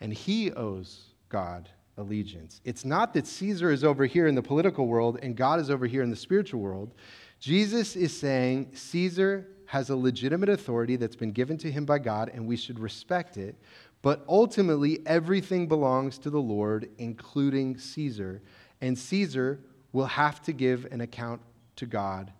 And 0.00 0.12
he 0.12 0.50
owes 0.52 1.14
God 1.28 1.68
allegiance. 2.02 2.60
It's 2.64 2.84
not 2.84 3.14
that 3.14 3.26
Caesar 3.26 3.70
is 3.70 3.84
over 3.84 4.04
here 4.04 4.26
in 4.26 4.34
the 4.34 4.42
political 4.42 4.86
world 4.86 5.18
and 5.22 5.36
God 5.36 5.58
is 5.58 5.70
over 5.70 5.86
here 5.86 6.02
in 6.02 6.10
the 6.10 6.16
spiritual 6.16 6.60
world. 6.60 6.94
Jesus 7.40 7.96
is 7.96 8.16
saying 8.16 8.72
Caesar 8.74 9.48
has 9.66 9.88
a 9.88 9.96
legitimate 9.96 10.50
authority 10.50 10.96
that's 10.96 11.16
been 11.16 11.32
given 11.32 11.56
to 11.58 11.70
him 11.70 11.86
by 11.86 11.98
God 11.98 12.30
and 12.34 12.46
we 12.46 12.56
should 12.56 12.78
respect 12.78 13.36
it. 13.38 13.56
But 14.02 14.24
ultimately, 14.28 15.00
everything 15.06 15.68
belongs 15.68 16.18
to 16.18 16.30
the 16.30 16.40
Lord, 16.40 16.90
including 16.98 17.78
Caesar. 17.78 18.42
And 18.80 18.98
Caesar 18.98 19.60
will 19.92 20.06
have 20.06 20.42
to 20.42 20.52
give 20.52 20.86
an 20.90 21.00
account 21.00 21.40
to 21.76 21.86
God 21.86 22.32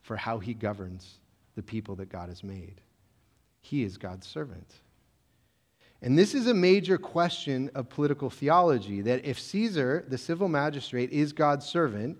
for 0.00 0.16
how 0.16 0.38
he 0.38 0.54
governs 0.54 1.18
the 1.56 1.62
people 1.62 1.96
that 1.96 2.08
God 2.08 2.28
has 2.28 2.44
made. 2.44 2.80
He 3.60 3.82
is 3.82 3.96
God's 3.96 4.26
servant. 4.26 4.74
And 6.00 6.16
this 6.16 6.34
is 6.34 6.46
a 6.46 6.54
major 6.54 6.96
question 6.96 7.70
of 7.74 7.88
political 7.88 8.30
theology 8.30 9.00
that 9.00 9.24
if 9.24 9.40
Caesar, 9.40 10.04
the 10.08 10.18
civil 10.18 10.48
magistrate, 10.48 11.10
is 11.10 11.32
God's 11.32 11.66
servant, 11.66 12.18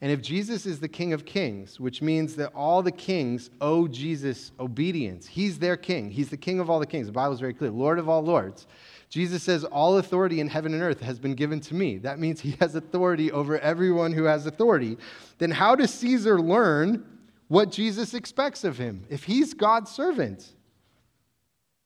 and 0.00 0.12
if 0.12 0.22
Jesus 0.22 0.64
is 0.64 0.78
the 0.78 0.88
King 0.88 1.12
of 1.12 1.24
Kings, 1.24 1.80
which 1.80 2.00
means 2.00 2.36
that 2.36 2.52
all 2.54 2.82
the 2.82 2.92
kings 2.92 3.50
owe 3.60 3.88
Jesus 3.88 4.52
obedience, 4.60 5.26
he's 5.26 5.58
their 5.58 5.76
king. 5.76 6.08
He's 6.08 6.30
the 6.30 6.36
King 6.36 6.60
of 6.60 6.70
all 6.70 6.78
the 6.78 6.86
kings. 6.86 7.06
The 7.06 7.12
Bible 7.12 7.34
is 7.34 7.40
very 7.40 7.54
clear 7.54 7.70
Lord 7.70 7.98
of 7.98 8.08
all 8.08 8.22
lords. 8.22 8.68
Jesus 9.08 9.42
says, 9.42 9.64
All 9.64 9.98
authority 9.98 10.40
in 10.40 10.46
heaven 10.46 10.72
and 10.72 10.82
earth 10.82 11.00
has 11.00 11.18
been 11.18 11.34
given 11.34 11.60
to 11.62 11.74
me. 11.74 11.98
That 11.98 12.20
means 12.20 12.40
he 12.40 12.56
has 12.60 12.76
authority 12.76 13.32
over 13.32 13.58
everyone 13.58 14.12
who 14.12 14.24
has 14.24 14.46
authority. 14.46 14.98
Then 15.38 15.50
how 15.50 15.74
does 15.74 15.92
Caesar 15.94 16.40
learn 16.40 17.04
what 17.48 17.72
Jesus 17.72 18.14
expects 18.14 18.62
of 18.62 18.78
him 18.78 19.04
if 19.08 19.24
he's 19.24 19.52
God's 19.52 19.90
servant? 19.90 20.52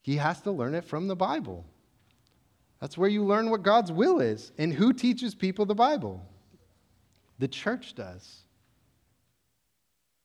He 0.03 0.17
has 0.17 0.41
to 0.43 0.51
learn 0.51 0.75
it 0.75 0.85
from 0.85 1.09
the 1.09 1.17
Bible. 1.17 1.65
That's 2.81 2.99
where 2.99 3.09
you 3.09 3.25
learn 3.25 3.51
what 3.51 3.63
God's 3.63 3.93
will 3.93 4.21
is. 4.21 4.51
And 4.59 4.73
who 4.73 4.93
teaches 4.93 5.35
people 5.35 5.65
the 5.65 5.75
Bible? 5.75 6.21
The 7.39 7.49
church 7.49 7.95
does. 7.95 8.41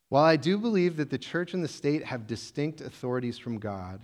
While 0.09 0.23
I 0.23 0.37
do 0.37 0.57
believe 0.57 0.97
that 0.97 1.09
the 1.09 1.17
church 1.17 1.53
and 1.53 1.63
the 1.63 1.67
state 1.67 2.03
have 2.03 2.27
distinct 2.27 2.81
authorities 2.81 3.37
from 3.37 3.59
God, 3.59 4.01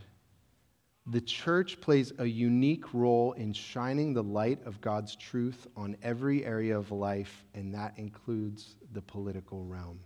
the 1.08 1.22
church 1.22 1.82
plays 1.82 2.14
a 2.20 2.26
unique 2.26 2.94
role 2.94 3.34
in 3.34 3.52
shining 3.54 4.14
the 4.14 4.24
light 4.24 4.66
of 4.66 4.80
God's 4.82 5.16
truth 5.16 5.68
on 5.76 5.98
every 6.02 6.46
area 6.46 6.78
of 6.78 6.92
life, 6.92 7.44
and 7.54 7.74
that 7.74 7.94
includes 7.98 8.76
the 8.94 9.02
political 9.02 9.66
realm. 9.66 10.00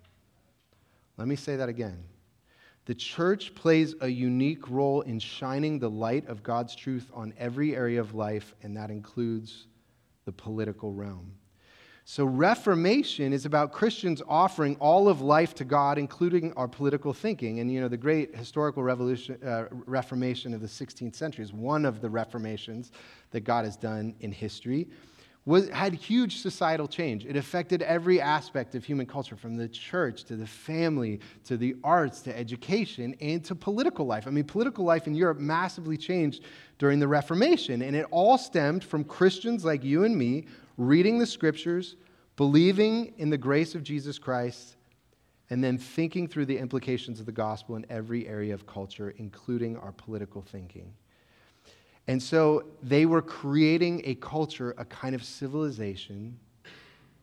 Let 1.17 1.27
me 1.27 1.35
say 1.35 1.55
that 1.55 1.69
again. 1.69 2.03
The 2.87 2.95
church 2.95 3.53
plays 3.53 3.95
a 3.99 4.07
unique 4.07 4.69
role 4.69 5.01
in 5.01 5.19
shining 5.19 5.77
the 5.77 5.89
light 5.89 6.25
of 6.29 6.41
God's 6.41 6.73
truth 6.73 7.11
on 7.13 7.33
every 7.37 7.75
area 7.75 7.99
of 7.99 8.15
life, 8.15 8.55
and 8.63 8.77
that 8.77 8.89
includes 8.89 9.67
the 10.23 10.31
political 10.31 10.93
realm. 10.93 11.33
So, 12.05 12.23
Reformation 12.23 13.33
is 13.33 13.45
about 13.45 13.73
Christians 13.73 14.21
offering 14.25 14.77
all 14.77 15.09
of 15.09 15.19
life 15.19 15.53
to 15.55 15.65
God, 15.65 15.97
including 15.97 16.53
our 16.53 16.69
political 16.69 17.11
thinking. 17.11 17.59
And, 17.59 17.69
you 17.69 17.81
know, 17.81 17.89
the 17.89 17.97
great 17.97 18.33
historical 18.33 18.81
revolution, 18.81 19.37
uh, 19.43 19.65
Reformation 19.69 20.53
of 20.53 20.61
the 20.61 20.67
16th 20.67 21.13
century 21.13 21.43
is 21.43 21.51
one 21.51 21.83
of 21.83 21.99
the 21.99 22.09
reformations 22.09 22.93
that 23.31 23.41
God 23.41 23.65
has 23.65 23.75
done 23.75 24.15
in 24.21 24.31
history. 24.31 24.87
Was, 25.47 25.69
had 25.69 25.93
huge 25.93 26.41
societal 26.41 26.89
change. 26.89 27.25
It 27.25 27.37
affected 27.37 27.81
every 27.81 28.19
aspect 28.19 28.75
of 28.75 28.83
human 28.83 29.05
culture, 29.05 29.37
from 29.37 29.55
the 29.55 29.69
church 29.69 30.25
to 30.25 30.35
the 30.35 30.45
family 30.45 31.21
to 31.45 31.55
the 31.55 31.77
arts 31.85 32.19
to 32.23 32.37
education 32.37 33.15
and 33.21 33.41
to 33.45 33.55
political 33.55 34.05
life. 34.05 34.27
I 34.27 34.29
mean, 34.31 34.43
political 34.43 34.83
life 34.83 35.07
in 35.07 35.15
Europe 35.15 35.39
massively 35.39 35.95
changed 35.95 36.43
during 36.79 36.99
the 36.99 37.07
Reformation, 37.07 37.81
and 37.81 37.95
it 37.95 38.05
all 38.11 38.37
stemmed 38.37 38.83
from 38.83 39.05
Christians 39.05 39.63
like 39.63 39.85
you 39.85 40.03
and 40.03 40.17
me 40.17 40.47
reading 40.75 41.17
the 41.17 41.25
scriptures, 41.25 41.95
believing 42.35 43.13
in 43.17 43.29
the 43.29 43.37
grace 43.37 43.73
of 43.73 43.83
Jesus 43.83 44.19
Christ, 44.19 44.75
and 45.49 45.63
then 45.63 45.77
thinking 45.77 46.27
through 46.27 46.47
the 46.47 46.57
implications 46.57 47.21
of 47.21 47.25
the 47.25 47.31
gospel 47.31 47.77
in 47.77 47.85
every 47.89 48.27
area 48.27 48.53
of 48.53 48.67
culture, 48.67 49.13
including 49.15 49.77
our 49.77 49.93
political 49.93 50.41
thinking. 50.41 50.91
And 52.07 52.23
so 52.23 52.63
they 52.81 53.05
were 53.05 53.21
creating 53.21 54.01
a 54.05 54.15
culture, 54.15 54.73
a 54.77 54.85
kind 54.85 55.13
of 55.13 55.23
civilization 55.23 56.39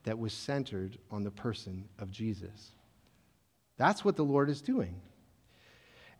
that 0.05 0.19
was 0.19 0.33
centered 0.33 0.99
on 1.11 1.25
the 1.25 1.31
person 1.31 1.85
of 1.99 2.11
Jesus. 2.11 2.73
That's 3.79 4.05
what 4.05 4.17
the 4.17 4.25
Lord 4.25 4.51
is 4.51 4.61
doing. 4.61 5.01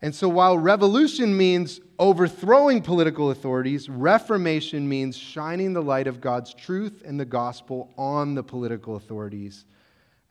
And 0.01 0.13
so, 0.13 0.27
while 0.27 0.57
revolution 0.57 1.35
means 1.35 1.79
overthrowing 1.97 2.81
political 2.81 3.31
authorities, 3.31 3.87
reformation 3.87 4.87
means 4.89 5.15
shining 5.15 5.73
the 5.73 5.81
light 5.81 6.07
of 6.07 6.19
God's 6.19 6.53
truth 6.53 7.03
and 7.05 7.19
the 7.19 7.25
gospel 7.25 7.93
on 7.97 8.35
the 8.35 8.43
political 8.43 8.97
authorities, 8.97 9.65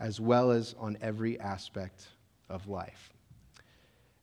as 0.01 0.20
well 0.20 0.51
as 0.51 0.75
on 0.79 0.99
every 1.01 1.40
aspect 1.40 2.09
of 2.51 2.68
life. 2.68 3.12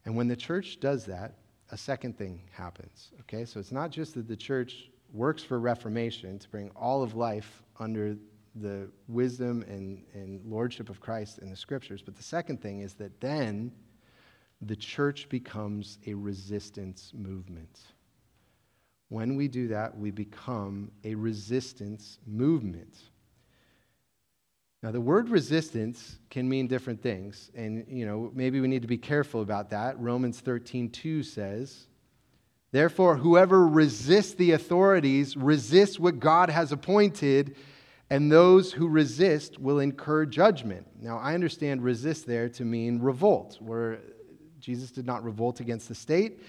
And 0.06 0.16
when 0.16 0.28
the 0.28 0.36
church 0.36 0.80
does 0.80 1.06
that, 1.06 1.34
a 1.72 1.78
second 1.78 2.18
thing 2.18 2.42
happens. 2.52 3.12
Okay, 3.22 3.46
so 3.46 3.60
it's 3.60 3.72
not 3.72 3.92
just 3.92 4.14
that 4.16 4.28
the 4.28 4.36
church 4.36 4.90
works 5.14 5.44
for 5.44 5.60
reformation 5.60 6.38
to 6.40 6.50
bring 6.50 6.70
all 6.76 7.02
of 7.02 7.16
life 7.16 7.64
under 7.80 8.16
the 8.56 8.90
wisdom 9.08 9.64
and, 9.68 10.04
and 10.14 10.46
lordship 10.46 10.90
of 10.90 11.00
Christ 11.00 11.40
in 11.40 11.50
the 11.50 11.56
scriptures, 11.56 12.02
but 12.02 12.16
the 12.16 12.24
second 12.24 12.62
thing 12.62 12.82
is 12.82 12.94
that 12.96 13.20
then 13.22 13.72
the 14.62 14.76
church 14.76 15.30
becomes 15.30 15.98
a 16.06 16.14
resistance 16.14 17.12
movement. 17.16 17.80
When 19.10 19.36
we 19.36 19.48
do 19.48 19.68
that, 19.70 19.98
we 19.98 20.12
become 20.12 20.92
a 21.04 21.16
resistance 21.16 22.20
movement. 22.28 22.98
Now, 24.84 24.92
the 24.92 25.02
word 25.02 25.30
resistance 25.30 26.18
can 26.32 26.50
mean 26.50 26.68
different 26.68 27.04
things, 27.04 27.52
and 27.54 27.86
you 27.88 28.06
know, 28.06 28.32
maybe 28.34 28.60
we 28.60 28.68
need 28.68 28.82
to 28.82 28.88
be 28.88 28.98
careful 28.98 29.42
about 29.42 29.70
that. 29.70 30.00
Romans 30.00 30.42
13:2 30.42 31.24
says, 31.24 31.88
Therefore, 32.72 33.18
whoever 33.18 33.68
resists 33.68 34.34
the 34.34 34.54
authorities 34.54 35.38
resists 35.38 36.00
what 36.00 36.20
God 36.20 36.50
has 36.50 36.72
appointed, 36.72 37.58
and 38.10 38.32
those 38.32 38.72
who 38.72 38.88
resist 38.88 39.60
will 39.60 39.80
incur 39.80 40.26
judgment. 40.26 40.88
Now, 41.00 41.18
I 41.20 41.34
understand 41.36 41.84
resist 41.84 42.26
there 42.26 42.50
to 42.50 42.66
mean 42.66 43.00
revolt, 43.00 43.58
where 43.62 44.00
Jesus 44.60 44.90
did 44.90 45.06
not 45.06 45.24
revolt 45.24 45.60
against 45.60 45.90
the 45.90 45.96
state. 45.96 46.42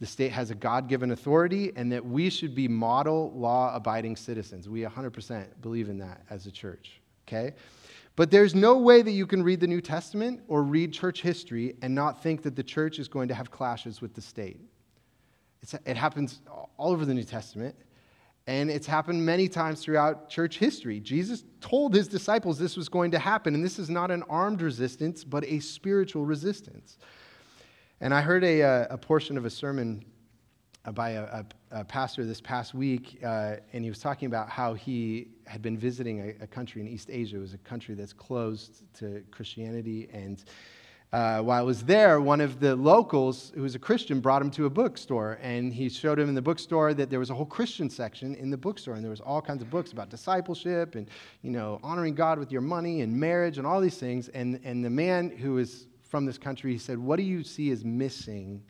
The 0.00 0.06
state 0.06 0.32
has 0.32 0.50
a 0.50 0.54
God 0.54 0.88
given 0.88 1.10
authority, 1.10 1.72
and 1.76 1.92
that 1.92 2.04
we 2.04 2.30
should 2.30 2.54
be 2.54 2.66
model 2.66 3.30
law 3.34 3.74
abiding 3.74 4.16
citizens. 4.16 4.68
We 4.68 4.80
100% 4.80 5.60
believe 5.60 5.88
in 5.90 5.98
that 5.98 6.22
as 6.30 6.46
a 6.46 6.50
church, 6.50 7.01
okay? 7.32 7.54
But 8.14 8.30
there's 8.30 8.54
no 8.54 8.76
way 8.76 9.00
that 9.02 9.12
you 9.12 9.26
can 9.26 9.42
read 9.42 9.60
the 9.60 9.66
New 9.66 9.80
Testament 9.80 10.42
or 10.48 10.62
read 10.62 10.92
church 10.92 11.22
history 11.22 11.76
and 11.80 11.94
not 11.94 12.22
think 12.22 12.42
that 12.42 12.56
the 12.56 12.62
church 12.62 12.98
is 12.98 13.08
going 13.08 13.28
to 13.28 13.34
have 13.34 13.50
clashes 13.50 14.02
with 14.02 14.14
the 14.14 14.20
state. 14.20 14.60
It's, 15.62 15.74
it 15.86 15.96
happens 15.96 16.42
all 16.76 16.92
over 16.92 17.06
the 17.06 17.14
New 17.14 17.24
Testament. 17.24 17.74
And 18.46 18.70
it's 18.70 18.86
happened 18.86 19.24
many 19.24 19.48
times 19.48 19.80
throughout 19.80 20.28
church 20.28 20.58
history. 20.58 21.00
Jesus 21.00 21.44
told 21.60 21.94
his 21.94 22.08
disciples 22.08 22.58
this 22.58 22.76
was 22.76 22.88
going 22.88 23.12
to 23.12 23.18
happen, 23.18 23.54
and 23.54 23.64
this 23.64 23.78
is 23.78 23.88
not 23.88 24.10
an 24.10 24.24
armed 24.24 24.60
resistance, 24.60 25.22
but 25.22 25.44
a 25.44 25.60
spiritual 25.60 26.24
resistance. 26.24 26.98
And 28.00 28.12
I 28.12 28.20
heard 28.20 28.42
a, 28.42 28.62
uh, 28.62 28.86
a 28.90 28.98
portion 28.98 29.38
of 29.38 29.44
a 29.44 29.50
sermon 29.50 30.04
by 30.90 31.10
a, 31.10 31.22
a, 31.22 31.46
a 31.70 31.84
pastor 31.84 32.24
this 32.24 32.40
past 32.40 32.74
week, 32.74 33.20
uh, 33.24 33.56
and 33.72 33.84
he 33.84 33.90
was 33.90 34.00
talking 34.00 34.26
about 34.26 34.48
how 34.48 34.74
he 34.74 35.28
had 35.46 35.62
been 35.62 35.78
visiting 35.78 36.20
a, 36.20 36.42
a, 36.42 36.46
country 36.46 36.82
in 36.82 36.88
East 36.88 37.08
Asia. 37.08 37.36
It 37.36 37.40
was 37.40 37.54
a 37.54 37.58
country 37.58 37.94
that's 37.94 38.12
closed 38.12 38.82
to 38.94 39.22
Christianity. 39.30 40.08
And 40.12 40.42
uh, 41.12 41.40
while 41.40 41.60
I 41.60 41.62
was 41.62 41.84
there, 41.84 42.20
one 42.20 42.40
of 42.40 42.58
the 42.58 42.74
locals, 42.74 43.52
who 43.54 43.62
was 43.62 43.76
a 43.76 43.78
Christian, 43.78 44.18
brought 44.18 44.42
him 44.42 44.50
to 44.52 44.66
a 44.66 44.70
bookstore. 44.70 45.38
And 45.40 45.72
he 45.72 45.88
showed 45.88 46.18
him 46.18 46.28
in 46.28 46.34
the 46.34 46.42
bookstore 46.42 46.94
that 46.94 47.10
there 47.10 47.20
was 47.20 47.30
a 47.30 47.34
whole 47.34 47.46
Christian 47.46 47.88
section 47.88 48.34
in 48.34 48.50
the 48.50 48.56
bookstore. 48.56 48.94
And 48.94 49.04
there 49.04 49.10
was 49.10 49.20
all 49.20 49.40
kinds 49.40 49.62
of 49.62 49.70
books 49.70 49.92
about 49.92 50.08
discipleship 50.08 50.96
and, 50.96 51.08
you 51.42 51.52
know, 51.52 51.78
honoring 51.84 52.16
God 52.16 52.40
with 52.40 52.50
your 52.50 52.62
money 52.62 53.02
and 53.02 53.14
marriage 53.14 53.58
and 53.58 53.66
all 53.66 53.80
these 53.80 53.98
things. 53.98 54.30
And, 54.30 54.58
and 54.64 54.84
the 54.84 54.90
man 54.90 55.30
who 55.30 55.54
was 55.54 55.86
from 56.02 56.26
this 56.26 56.38
country, 56.38 56.72
he 56.72 56.78
said, 56.78 56.98
What 56.98 57.16
do 57.16 57.22
you 57.22 57.44
see 57.44 57.70
as 57.70 57.84
missing 57.84 58.64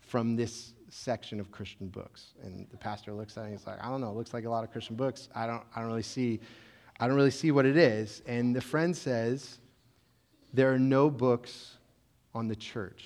from 0.00 0.36
this 0.36 0.73
section 0.94 1.40
of 1.40 1.50
Christian 1.50 1.88
books? 1.88 2.34
And 2.42 2.66
the 2.70 2.76
pastor 2.76 3.12
looks 3.12 3.36
at 3.36 3.42
it 3.42 3.44
and 3.44 3.58
he's 3.58 3.66
like, 3.66 3.82
I 3.82 3.88
don't 3.88 4.00
know, 4.00 4.10
it 4.10 4.16
looks 4.16 4.32
like 4.32 4.44
a 4.44 4.50
lot 4.50 4.64
of 4.64 4.70
Christian 4.70 4.96
books. 4.96 5.28
I 5.34 5.46
don't, 5.46 5.62
I 5.74 5.80
don't 5.80 5.88
really 5.88 6.02
see, 6.02 6.40
I 7.00 7.06
don't 7.06 7.16
really 7.16 7.30
see 7.30 7.50
what 7.50 7.66
it 7.66 7.76
is. 7.76 8.22
And 8.26 8.54
the 8.54 8.60
friend 8.60 8.96
says, 8.96 9.58
There 10.52 10.72
are 10.72 10.78
no 10.78 11.10
books 11.10 11.76
on 12.34 12.48
the 12.48 12.56
church. 12.56 13.04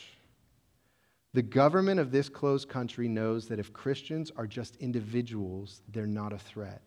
The 1.35 1.43
government 1.43 2.01
of 2.01 2.11
this 2.11 2.29
closed 2.29 2.69
country 2.69 3.09
knows 3.09 3.49
that 3.49 3.59
if 3.59 3.73
Christians 3.73 4.33
are 4.37 4.47
just 4.47 4.77
individuals, 4.77 5.83
they're 5.93 6.07
not 6.07 6.33
a 6.33 6.39
threat. 6.39 6.83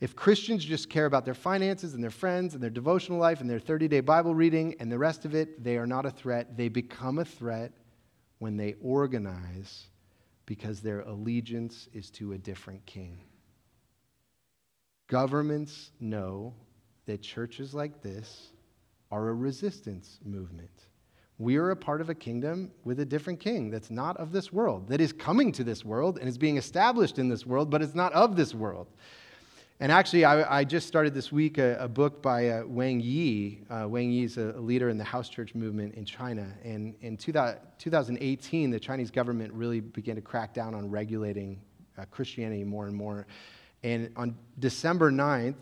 If 0.00 0.16
Christians 0.16 0.64
just 0.64 0.90
care 0.90 1.06
about 1.06 1.24
their 1.24 1.34
finances 1.34 1.94
and 1.94 2.02
their 2.02 2.10
friends 2.10 2.54
and 2.54 2.62
their 2.62 2.70
devotional 2.70 3.18
life 3.18 3.40
and 3.40 3.48
their 3.48 3.60
30 3.60 3.88
day 3.88 4.00
Bible 4.00 4.34
reading 4.34 4.74
and 4.80 4.90
the 4.90 4.98
rest 4.98 5.24
of 5.24 5.34
it, 5.34 5.62
they 5.62 5.78
are 5.78 5.86
not 5.86 6.04
a 6.04 6.10
threat. 6.10 6.56
They 6.56 6.68
become 6.68 7.18
a 7.18 7.24
threat 7.24 7.72
when 8.38 8.56
they 8.56 8.74
organize 8.82 9.86
because 10.46 10.80
their 10.80 11.00
allegiance 11.00 11.88
is 11.92 12.10
to 12.10 12.32
a 12.32 12.38
different 12.38 12.84
king. 12.86 13.20
Governments 15.06 15.90
know 16.00 16.54
that 17.06 17.22
churches 17.22 17.74
like 17.74 18.02
this 18.02 18.52
are 19.10 19.28
a 19.28 19.34
resistance 19.34 20.18
movement. 20.24 20.70
We 21.38 21.56
are 21.56 21.70
a 21.70 21.76
part 21.76 22.00
of 22.00 22.10
a 22.10 22.14
kingdom 22.14 22.70
with 22.84 23.00
a 23.00 23.04
different 23.04 23.40
king 23.40 23.70
that's 23.70 23.90
not 23.90 24.16
of 24.18 24.32
this 24.32 24.52
world, 24.52 24.88
that 24.88 25.00
is 25.00 25.12
coming 25.12 25.50
to 25.52 25.64
this 25.64 25.84
world 25.84 26.18
and 26.18 26.28
is 26.28 26.38
being 26.38 26.56
established 26.56 27.18
in 27.18 27.28
this 27.28 27.44
world, 27.44 27.70
but 27.70 27.82
it's 27.82 27.94
not 27.94 28.12
of 28.12 28.36
this 28.36 28.54
world. 28.54 28.86
And 29.80 29.90
actually, 29.90 30.24
I, 30.24 30.60
I, 30.60 30.64
just 30.64 30.86
started 30.86 31.14
this 31.14 31.32
week 31.32 31.58
a, 31.58 31.76
a 31.80 31.88
book 31.88 32.22
by 32.22 32.48
uh, 32.48 32.62
Wang 32.64 33.00
Yi. 33.00 33.62
Uh, 33.68 33.88
Wang 33.88 34.08
Yi 34.08 34.22
is 34.22 34.38
a, 34.38 34.52
a, 34.52 34.60
leader 34.60 34.88
in 34.88 34.96
the 34.96 35.04
house 35.04 35.28
church 35.28 35.52
movement 35.56 35.96
in 35.96 36.04
China. 36.04 36.46
And 36.62 36.94
in 37.00 37.16
two, 37.16 37.32
2018, 37.32 38.70
the 38.70 38.78
Chinese 38.78 39.10
government 39.10 39.52
really 39.52 39.80
began 39.80 40.14
to 40.14 40.20
crack 40.20 40.54
down 40.54 40.76
on 40.76 40.88
regulating 40.88 41.60
uh, 41.98 42.04
Christianity 42.12 42.62
more 42.62 42.86
and 42.86 42.94
more. 42.94 43.26
And 43.82 44.12
on 44.14 44.36
December 44.60 45.10
9th, 45.10 45.56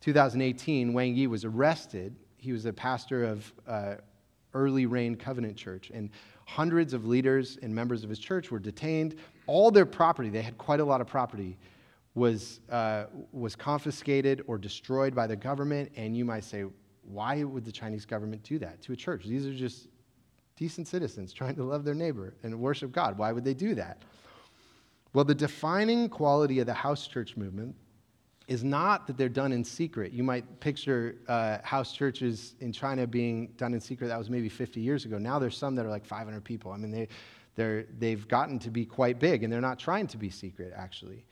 2018, 0.00 0.94
Wang 0.94 1.14
Yi 1.14 1.26
was 1.26 1.44
arrested. 1.44 2.16
He 2.38 2.52
was 2.52 2.64
a 2.64 2.72
pastor 2.72 3.22
of 3.22 3.52
uh, 3.68 3.94
Early 4.54 4.86
Rain 4.86 5.14
Covenant 5.14 5.58
Church. 5.58 5.90
And 5.92 6.08
hundreds 6.46 6.94
of 6.94 7.04
leaders 7.04 7.58
and 7.60 7.74
members 7.74 8.02
of 8.02 8.08
his 8.08 8.18
church 8.18 8.50
were 8.50 8.58
detained. 8.58 9.16
All 9.46 9.70
their 9.70 9.86
property, 9.86 10.30
they 10.30 10.42
had 10.42 10.56
quite 10.56 10.80
a 10.80 10.84
lot 10.84 11.02
of 11.02 11.06
property, 11.06 11.58
was, 12.14 12.60
uh, 12.70 13.04
was 13.32 13.56
confiscated 13.56 14.42
or 14.46 14.58
destroyed 14.58 15.14
by 15.14 15.26
the 15.26 15.36
government. 15.36 15.90
And 15.96 16.16
you 16.16 16.24
might 16.24 16.44
say, 16.44 16.64
why 17.04 17.42
would 17.42 17.64
the 17.64 17.72
Chinese 17.72 18.04
government 18.04 18.42
do 18.42 18.58
that 18.58 18.82
to 18.82 18.92
a 18.92 18.96
church? 18.96 19.24
These 19.24 19.46
are 19.46 19.54
just 19.54 19.88
decent 20.56 20.86
citizens 20.86 21.32
trying 21.32 21.56
to 21.56 21.64
love 21.64 21.84
their 21.84 21.94
neighbor 21.94 22.34
and 22.42 22.58
worship 22.60 22.92
God. 22.92 23.18
Why 23.18 23.32
would 23.32 23.44
they 23.44 23.54
do 23.54 23.74
that? 23.74 24.02
Well, 25.14 25.24
the 25.24 25.34
defining 25.34 26.08
quality 26.08 26.60
of 26.60 26.66
the 26.66 26.74
house 26.74 27.06
church 27.06 27.36
movement 27.36 27.74
is 28.48 28.64
not 28.64 29.06
that 29.06 29.16
they're 29.16 29.28
done 29.28 29.52
in 29.52 29.64
secret. 29.64 30.12
You 30.12 30.22
might 30.22 30.60
picture 30.60 31.16
uh, 31.28 31.58
house 31.62 31.92
churches 31.92 32.54
in 32.60 32.72
China 32.72 33.06
being 33.06 33.48
done 33.56 33.72
in 33.72 33.80
secret. 33.80 34.08
That 34.08 34.18
was 34.18 34.30
maybe 34.30 34.48
50 34.48 34.80
years 34.80 35.04
ago. 35.04 35.18
Now 35.18 35.38
there's 35.38 35.56
some 35.56 35.74
that 35.76 35.86
are 35.86 35.90
like 35.90 36.04
500 36.04 36.42
people. 36.42 36.72
I 36.72 36.76
mean, 36.76 36.90
they, 36.90 37.08
they're, 37.54 37.86
they've 37.98 38.26
gotten 38.26 38.58
to 38.60 38.70
be 38.70 38.84
quite 38.84 39.18
big, 39.18 39.42
and 39.42 39.52
they're 39.52 39.60
not 39.60 39.78
trying 39.78 40.06
to 40.08 40.16
be 40.16 40.30
secret, 40.30 40.72
actually. 40.76 41.24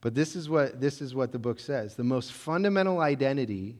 But 0.00 0.14
this 0.14 0.36
is 0.36 0.48
what, 0.48 0.80
this 0.80 1.00
is 1.02 1.14
what 1.14 1.32
the 1.32 1.38
book 1.38 1.58
says 1.58 1.96
the 1.96 2.04
most 2.04 2.32
fundamental 2.32 3.00
identity 3.00 3.78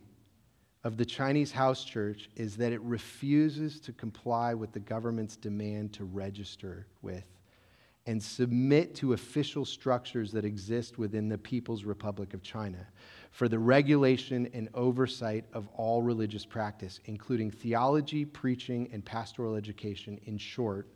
of 0.85 0.97
the 0.97 1.05
Chinese 1.05 1.53
house 1.53 1.85
church 1.85 2.29
is 2.37 2.57
that 2.57 2.73
it 2.73 2.81
refuses 2.83 3.81
to 3.81 3.93
comply 3.93 4.55
with 4.55 4.73
the 4.73 4.81
government's 4.81 5.37
demand 5.37 5.93
to 5.95 6.05
register 6.05 6.87
with 7.03 7.29
and 8.07 8.23
submit 8.23 8.95
to 8.95 9.13
official 9.13 9.67
structures 9.67 10.33
that 10.33 10.45
exist 10.45 10.97
within 10.97 11.29
the 11.29 11.37
People's 11.37 11.85
Republic 11.85 12.33
of 12.33 12.43
China 12.43 12.87
for 13.31 13.49
the 13.49 13.59
regulation 13.59 14.49
and 14.55 14.71
oversight 14.73 15.45
of 15.53 15.69
all 15.75 16.01
religious 16.01 16.47
practice, 16.47 17.01
including 17.05 17.51
theology, 17.51 18.25
preaching, 18.25 18.89
and 18.95 19.05
pastoral 19.05 19.57
education. 19.57 20.19
In 20.25 20.39
short, 20.39 20.89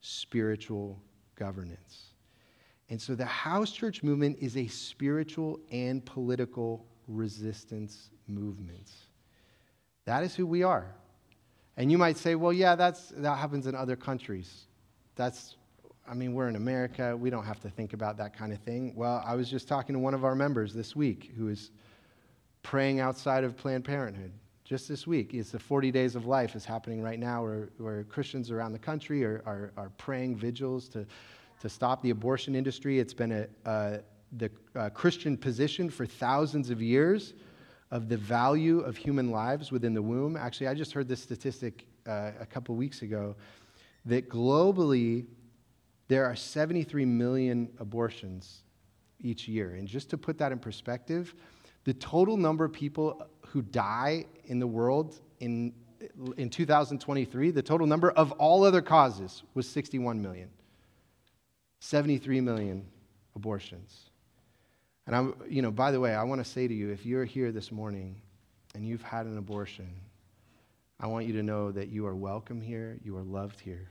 spiritual 0.00 1.02
governance. 1.34 2.07
And 2.90 3.00
so 3.00 3.14
the 3.14 3.26
house 3.26 3.70
church 3.70 4.02
movement 4.02 4.38
is 4.40 4.56
a 4.56 4.66
spiritual 4.66 5.60
and 5.70 6.04
political 6.04 6.86
resistance 7.06 8.10
movement. 8.26 8.90
That 10.04 10.24
is 10.24 10.34
who 10.34 10.46
we 10.46 10.62
are. 10.62 10.94
And 11.76 11.92
you 11.92 11.98
might 11.98 12.16
say, 12.16 12.34
well, 12.34 12.52
yeah, 12.52 12.74
that's, 12.74 13.08
that 13.16 13.36
happens 13.36 13.66
in 13.66 13.74
other 13.74 13.94
countries. 13.94 14.66
That's 15.16 15.56
I 16.10 16.14
mean, 16.14 16.32
we're 16.32 16.48
in 16.48 16.56
America. 16.56 17.14
We 17.14 17.28
don't 17.28 17.44
have 17.44 17.60
to 17.60 17.68
think 17.68 17.92
about 17.92 18.16
that 18.16 18.36
kind 18.36 18.52
of 18.52 18.58
thing. 18.60 18.94
Well, 18.96 19.22
I 19.26 19.34
was 19.34 19.50
just 19.50 19.68
talking 19.68 19.92
to 19.94 19.98
one 19.98 20.14
of 20.14 20.24
our 20.24 20.34
members 20.34 20.72
this 20.72 20.96
week 20.96 21.32
who 21.36 21.48
is 21.48 21.70
praying 22.62 22.98
outside 22.98 23.44
of 23.44 23.56
Planned 23.56 23.84
Parenthood. 23.84 24.32
Just 24.64 24.88
this 24.88 25.06
week, 25.06 25.34
it's 25.34 25.50
the 25.50 25.58
40 25.58 25.90
Days 25.90 26.16
of 26.16 26.26
Life 26.26 26.54
is 26.54 26.64
happening 26.64 27.02
right 27.02 27.18
now 27.18 27.42
where, 27.42 27.68
where 27.78 28.04
Christians 28.04 28.50
around 28.50 28.72
the 28.72 28.78
country 28.78 29.24
are, 29.24 29.42
are, 29.44 29.72
are 29.76 29.90
praying 29.98 30.36
vigils 30.36 30.88
to, 30.90 31.06
to 31.60 31.68
stop 31.68 32.02
the 32.02 32.10
abortion 32.10 32.54
industry. 32.54 32.98
It's 32.98 33.14
been 33.14 33.32
a, 33.32 33.68
uh, 33.68 33.98
the 34.36 34.50
uh, 34.76 34.90
Christian 34.90 35.36
position 35.36 35.90
for 35.90 36.06
thousands 36.06 36.70
of 36.70 36.80
years 36.82 37.34
of 37.90 38.08
the 38.08 38.16
value 38.16 38.80
of 38.80 38.96
human 38.96 39.30
lives 39.30 39.72
within 39.72 39.94
the 39.94 40.02
womb. 40.02 40.36
Actually, 40.36 40.68
I 40.68 40.74
just 40.74 40.92
heard 40.92 41.08
this 41.08 41.22
statistic 41.22 41.86
uh, 42.06 42.32
a 42.40 42.46
couple 42.46 42.74
weeks 42.74 43.02
ago 43.02 43.34
that 44.04 44.28
globally, 44.28 45.26
there 46.08 46.24
are 46.24 46.36
73 46.36 47.04
million 47.04 47.68
abortions 47.78 48.62
each 49.20 49.48
year. 49.48 49.74
And 49.74 49.88
just 49.88 50.10
to 50.10 50.18
put 50.18 50.38
that 50.38 50.52
in 50.52 50.58
perspective, 50.58 51.34
the 51.84 51.94
total 51.94 52.36
number 52.36 52.64
of 52.64 52.72
people 52.72 53.26
who 53.46 53.62
die 53.62 54.26
in 54.46 54.58
the 54.58 54.66
world 54.66 55.20
in, 55.40 55.72
in 56.36 56.50
2023, 56.50 57.50
the 57.50 57.62
total 57.62 57.86
number 57.86 58.10
of 58.10 58.32
all 58.32 58.64
other 58.64 58.82
causes 58.82 59.42
was 59.54 59.68
61 59.68 60.20
million. 60.20 60.48
73 61.80 62.40
million 62.40 62.86
abortions. 63.36 64.10
And 65.06 65.16
I'm, 65.16 65.34
you 65.48 65.62
know, 65.62 65.70
by 65.70 65.90
the 65.90 66.00
way, 66.00 66.14
I 66.14 66.22
want 66.24 66.44
to 66.44 66.50
say 66.50 66.68
to 66.68 66.74
you 66.74 66.90
if 66.90 67.06
you're 67.06 67.24
here 67.24 67.50
this 67.50 67.72
morning 67.72 68.20
and 68.74 68.86
you've 68.86 69.02
had 69.02 69.26
an 69.26 69.38
abortion, 69.38 69.88
I 71.00 71.06
want 71.06 71.26
you 71.26 71.32
to 71.34 71.42
know 71.42 71.72
that 71.72 71.88
you 71.88 72.06
are 72.06 72.14
welcome 72.14 72.60
here, 72.60 72.98
you 73.02 73.16
are 73.16 73.22
loved 73.22 73.60
here. 73.60 73.90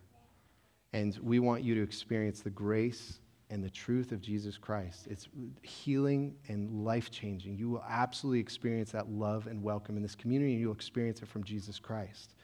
And 0.93 1.17
we 1.21 1.39
want 1.39 1.63
you 1.63 1.75
to 1.75 1.81
experience 1.81 2.41
the 2.41 2.49
grace 2.49 3.19
and 3.49 3.63
the 3.63 3.69
truth 3.69 4.11
of 4.11 4.21
Jesus 4.21 4.57
Christ. 4.57 5.07
It's 5.09 5.27
healing 5.61 6.35
and 6.49 6.83
life 6.83 7.09
changing. 7.09 7.55
You 7.57 7.69
will 7.69 7.83
absolutely 7.87 8.39
experience 8.39 8.91
that 8.91 9.09
love 9.09 9.47
and 9.47 9.63
welcome 9.63 9.95
in 9.95 10.03
this 10.03 10.15
community, 10.15 10.51
and 10.51 10.59
you'll 10.59 10.73
experience 10.73 11.21
it 11.21 11.29
from 11.29 11.43
Jesus 11.43 11.79
Christ. 11.79 12.35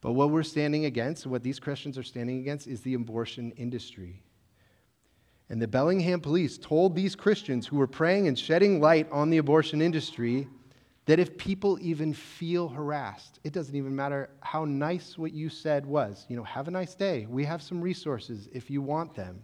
But 0.00 0.12
what 0.12 0.30
we're 0.30 0.44
standing 0.44 0.84
against, 0.86 1.26
what 1.26 1.42
these 1.42 1.58
Christians 1.58 1.98
are 1.98 2.02
standing 2.02 2.38
against, 2.38 2.66
is 2.66 2.80
the 2.80 2.94
abortion 2.94 3.52
industry. 3.52 4.22
And 5.50 5.62
the 5.62 5.68
Bellingham 5.68 6.20
police 6.20 6.58
told 6.58 6.94
these 6.94 7.16
Christians 7.16 7.66
who 7.66 7.76
were 7.76 7.86
praying 7.86 8.28
and 8.28 8.38
shedding 8.38 8.80
light 8.80 9.10
on 9.10 9.30
the 9.30 9.38
abortion 9.38 9.80
industry 9.80 10.46
that 11.06 11.18
if 11.18 11.38
people 11.38 11.78
even 11.80 12.12
feel 12.12 12.68
harassed, 12.68 13.40
it 13.42 13.54
doesn't 13.54 13.74
even 13.74 13.96
matter 13.96 14.28
how 14.40 14.66
nice 14.66 15.16
what 15.16 15.32
you 15.32 15.48
said 15.48 15.86
was. 15.86 16.26
You 16.28 16.36
know, 16.36 16.42
have 16.44 16.68
a 16.68 16.70
nice 16.70 16.94
day. 16.94 17.26
We 17.30 17.46
have 17.46 17.62
some 17.62 17.80
resources 17.80 18.46
if 18.52 18.68
you 18.68 18.82
want 18.82 19.14
them. 19.14 19.42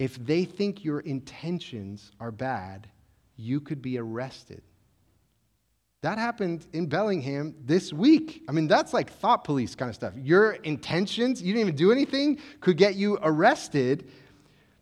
If 0.00 0.16
they 0.26 0.44
think 0.44 0.84
your 0.84 1.00
intentions 1.00 2.10
are 2.18 2.32
bad, 2.32 2.88
you 3.36 3.60
could 3.60 3.80
be 3.80 3.96
arrested. 3.96 4.62
That 6.02 6.18
happened 6.18 6.66
in 6.72 6.86
Bellingham 6.86 7.54
this 7.64 7.92
week. 7.92 8.42
I 8.48 8.52
mean, 8.52 8.66
that's 8.66 8.92
like 8.92 9.10
thought 9.10 9.44
police 9.44 9.76
kind 9.76 9.88
of 9.88 9.94
stuff. 9.94 10.14
Your 10.16 10.52
intentions, 10.52 11.40
you 11.40 11.52
didn't 11.52 11.68
even 11.68 11.76
do 11.76 11.92
anything, 11.92 12.40
could 12.60 12.76
get 12.76 12.96
you 12.96 13.18
arrested. 13.22 14.10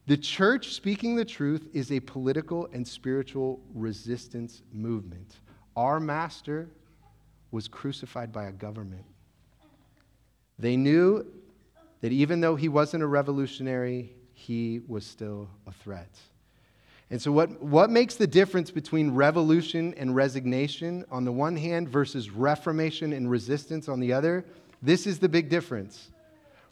The 0.06 0.16
church, 0.16 0.72
speaking 0.72 1.14
the 1.14 1.24
truth, 1.24 1.68
is 1.72 1.92
a 1.92 2.00
political 2.00 2.68
and 2.72 2.86
spiritual 2.86 3.60
resistance 3.72 4.62
movement. 4.72 5.36
Our 5.76 6.00
master 6.00 6.68
was 7.52 7.68
crucified 7.68 8.32
by 8.32 8.46
a 8.46 8.52
government. 8.52 9.04
They 10.58 10.76
knew 10.76 11.24
that 12.00 12.12
even 12.12 12.40
though 12.40 12.56
he 12.56 12.68
wasn't 12.68 13.04
a 13.04 13.06
revolutionary, 13.06 14.12
he 14.34 14.80
was 14.88 15.06
still 15.06 15.48
a 15.68 15.72
threat. 15.72 16.18
And 17.10 17.20
so, 17.20 17.30
what, 17.30 17.62
what 17.62 17.90
makes 17.90 18.16
the 18.16 18.26
difference 18.26 18.70
between 18.70 19.10
revolution 19.12 19.94
and 19.96 20.16
resignation 20.16 21.04
on 21.10 21.24
the 21.24 21.32
one 21.32 21.56
hand 21.56 21.88
versus 21.88 22.30
reformation 22.30 23.12
and 23.12 23.30
resistance 23.30 23.88
on 23.88 24.00
the 24.00 24.12
other? 24.12 24.44
This 24.80 25.06
is 25.06 25.20
the 25.20 25.28
big 25.28 25.48
difference. 25.48 26.10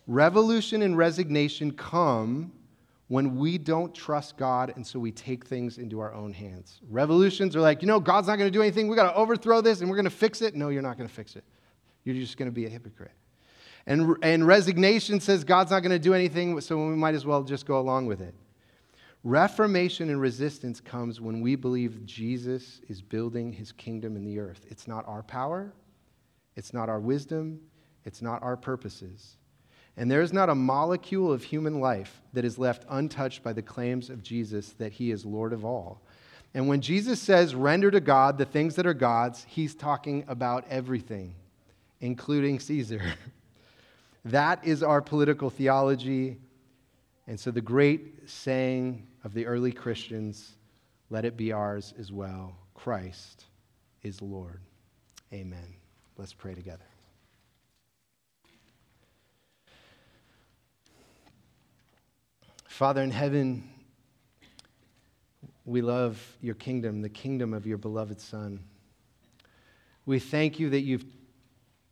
Revolution 0.07 0.83
and 0.83 0.97
resignation 0.97 1.73
come 1.73 2.53
when 3.11 3.35
we 3.35 3.59
don't 3.59 3.93
trust 3.93 4.37
God 4.37 4.73
and 4.77 4.87
so 4.87 4.97
we 5.01 5.11
take 5.11 5.45
things 5.45 5.79
into 5.79 5.99
our 5.99 6.15
own 6.15 6.33
hands. 6.33 6.81
Revolutions 6.89 7.57
are 7.57 7.61
like, 7.61 7.83
you 7.83 7.89
know, 7.89 7.99
God's 7.99 8.29
not 8.29 8.37
going 8.37 8.47
to 8.47 8.57
do 8.57 8.63
anything. 8.63 8.87
We 8.87 8.95
got 8.95 9.11
to 9.11 9.15
overthrow 9.17 9.61
this 9.61 9.81
and 9.81 9.91
we're 9.91 9.97
going 9.97 10.05
to 10.05 10.11
fix 10.11 10.43
it. 10.43 10.55
No, 10.55 10.69
you're 10.69 10.81
not 10.81 10.97
going 10.97 11.09
to 11.09 11.15
fix 11.15 11.35
it. 11.35 11.43
You're 12.05 12.15
just 12.15 12.37
going 12.37 12.47
to 12.47 12.55
be 12.55 12.67
a 12.67 12.69
hypocrite. 12.69 13.11
And, 13.89 14.15
and 14.23 14.47
resignation 14.47 15.19
says 15.19 15.43
God's 15.43 15.73
not 15.73 15.81
going 15.81 15.91
to 15.91 15.99
do 15.99 16.15
anything, 16.15 16.61
so 16.61 16.77
we 16.77 16.95
might 16.95 17.17
as 17.17 17.27
well 17.27 17.43
just 17.43 17.67
go 17.67 17.81
along 17.81 18.07
with 18.07 18.21
it. 18.21 18.33
Reformation 19.25 20.09
and 20.11 20.21
resistance 20.21 20.81
comes 20.81 21.21
when 21.21 21.41
we 21.41 21.57
believe 21.57 22.07
Jesus 22.07 22.81
is 22.89 23.03
building 23.03 23.53
his 23.53 23.73
kingdom 23.73 24.15
in 24.15 24.25
the 24.25 24.39
earth. 24.39 24.67
It's 24.69 24.87
not 24.87 25.05
our 25.09 25.25
power, 25.25 25.73
it's 26.55 26.73
not 26.73 26.89
our 26.89 27.01
wisdom, 27.01 27.59
it's 28.05 28.23
not 28.23 28.41
our 28.45 28.57
purposes. 28.57 29.37
And 30.01 30.11
there 30.11 30.23
is 30.23 30.33
not 30.33 30.49
a 30.49 30.55
molecule 30.55 31.31
of 31.31 31.45
human 31.45 31.79
life 31.79 32.23
that 32.33 32.47
is 32.47 32.57
left 32.57 32.87
untouched 32.89 33.43
by 33.43 33.53
the 33.53 33.61
claims 33.61 34.09
of 34.09 34.23
Jesus 34.23 34.71
that 34.79 34.93
he 34.93 35.11
is 35.11 35.27
Lord 35.27 35.53
of 35.53 35.63
all. 35.63 36.01
And 36.55 36.67
when 36.69 36.81
Jesus 36.81 37.21
says, 37.21 37.55
render 37.55 37.91
to 37.91 38.01
God 38.01 38.39
the 38.39 38.47
things 38.47 38.77
that 38.77 38.87
are 38.87 38.95
God's, 38.95 39.45
he's 39.47 39.75
talking 39.75 40.25
about 40.27 40.65
everything, 40.71 41.35
including 42.01 42.61
Caesar. 42.61 43.03
that 44.25 44.65
is 44.65 44.83
our 44.83 45.03
political 45.03 45.51
theology. 45.51 46.39
And 47.27 47.39
so 47.39 47.51
the 47.51 47.61
great 47.61 48.27
saying 48.27 49.07
of 49.23 49.35
the 49.35 49.45
early 49.45 49.71
Christians, 49.71 50.57
let 51.11 51.27
it 51.27 51.37
be 51.37 51.53
ours 51.53 51.93
as 51.99 52.11
well 52.11 52.57
Christ 52.73 53.45
is 54.03 54.23
Lord. 54.23 54.63
Amen. 55.31 55.75
Let's 56.17 56.33
pray 56.33 56.55
together. 56.55 56.90
Father 62.81 63.03
in 63.03 63.11
heaven, 63.11 63.63
we 65.67 65.83
love 65.83 66.19
your 66.41 66.55
kingdom, 66.55 67.03
the 67.03 67.11
kingdom 67.11 67.53
of 67.53 67.67
your 67.67 67.77
beloved 67.77 68.19
Son. 68.19 68.59
We 70.07 70.19
thank 70.19 70.59
you 70.59 70.71
that 70.71 70.81
you've 70.81 71.05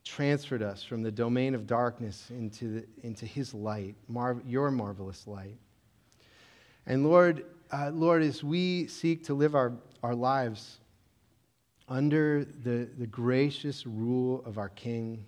transferred 0.03 0.63
us 0.63 0.83
from 0.83 1.03
the 1.03 1.13
domain 1.13 1.55
of 1.55 1.67
darkness 1.67 2.31
into, 2.31 2.73
the, 2.73 2.87
into 3.07 3.27
his 3.27 3.53
light, 3.53 3.97
mar- 4.09 4.41
your 4.47 4.71
marvelous 4.71 5.27
light. 5.27 5.59
And 6.87 7.05
Lord, 7.05 7.45
uh, 7.71 7.91
Lord, 7.93 8.23
as 8.23 8.43
we 8.43 8.87
seek 8.87 9.25
to 9.25 9.35
live 9.35 9.55
our, 9.55 9.75
our 10.03 10.15
lives 10.15 10.79
under 11.87 12.47
the, 12.47 12.89
the 12.97 13.07
gracious 13.07 13.87
rule 13.87 14.43
of 14.47 14.57
our 14.57 14.71
King, 14.71 15.27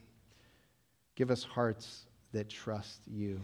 give 1.17 1.31
us 1.31 1.45
hearts 1.45 2.07
that 2.33 2.49
trust 2.49 3.01
you. 3.07 3.43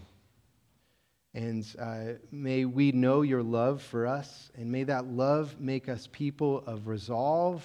And 1.36 1.66
uh, 1.78 2.14
may 2.32 2.64
we 2.64 2.92
know 2.92 3.20
your 3.20 3.42
love 3.42 3.82
for 3.82 4.06
us, 4.06 4.50
and 4.56 4.72
may 4.72 4.84
that 4.84 5.06
love 5.06 5.60
make 5.60 5.86
us 5.86 6.08
people 6.10 6.64
of 6.66 6.88
resolve 6.88 7.62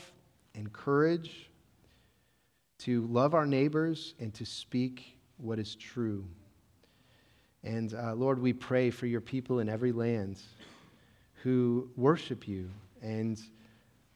and 0.54 0.74
courage 0.74 1.50
to 2.80 3.08
love 3.08 3.34
our 3.34 3.46
neighbors 3.46 4.14
and 4.20 4.34
to 4.34 4.46
speak 4.46 5.18
what 5.38 5.58
is 5.58 5.76
true. 5.76 6.26
And 7.64 7.94
uh, 7.94 8.14
Lord, 8.14 8.42
we 8.42 8.52
pray 8.52 8.90
for 8.90 9.06
your 9.06 9.22
people 9.22 9.60
in 9.60 9.70
every 9.70 9.94
land 9.94 10.42
who 11.36 11.90
worship 11.96 12.50
you 12.50 12.70
and 13.02 13.42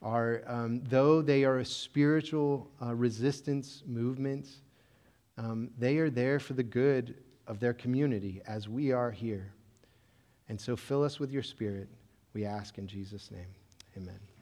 are, 0.02 0.42
um, 0.46 0.82
though 0.90 1.22
they 1.22 1.44
are 1.44 1.60
a 1.60 1.64
spiritual 1.64 2.68
uh, 2.82 2.94
resistance 2.94 3.82
movement, 3.86 4.48
um, 5.38 5.70
they 5.78 5.96
are 5.96 6.10
there 6.10 6.38
for 6.38 6.52
the 6.52 6.62
good 6.62 7.14
of 7.46 7.60
their 7.60 7.74
community 7.74 8.42
as 8.46 8.68
we 8.68 8.92
are 8.92 9.10
here. 9.10 9.52
And 10.48 10.60
so 10.60 10.76
fill 10.76 11.02
us 11.02 11.18
with 11.18 11.30
your 11.30 11.42
spirit, 11.42 11.88
we 12.32 12.44
ask 12.44 12.78
in 12.78 12.86
Jesus' 12.86 13.30
name. 13.30 13.48
Amen. 13.96 14.35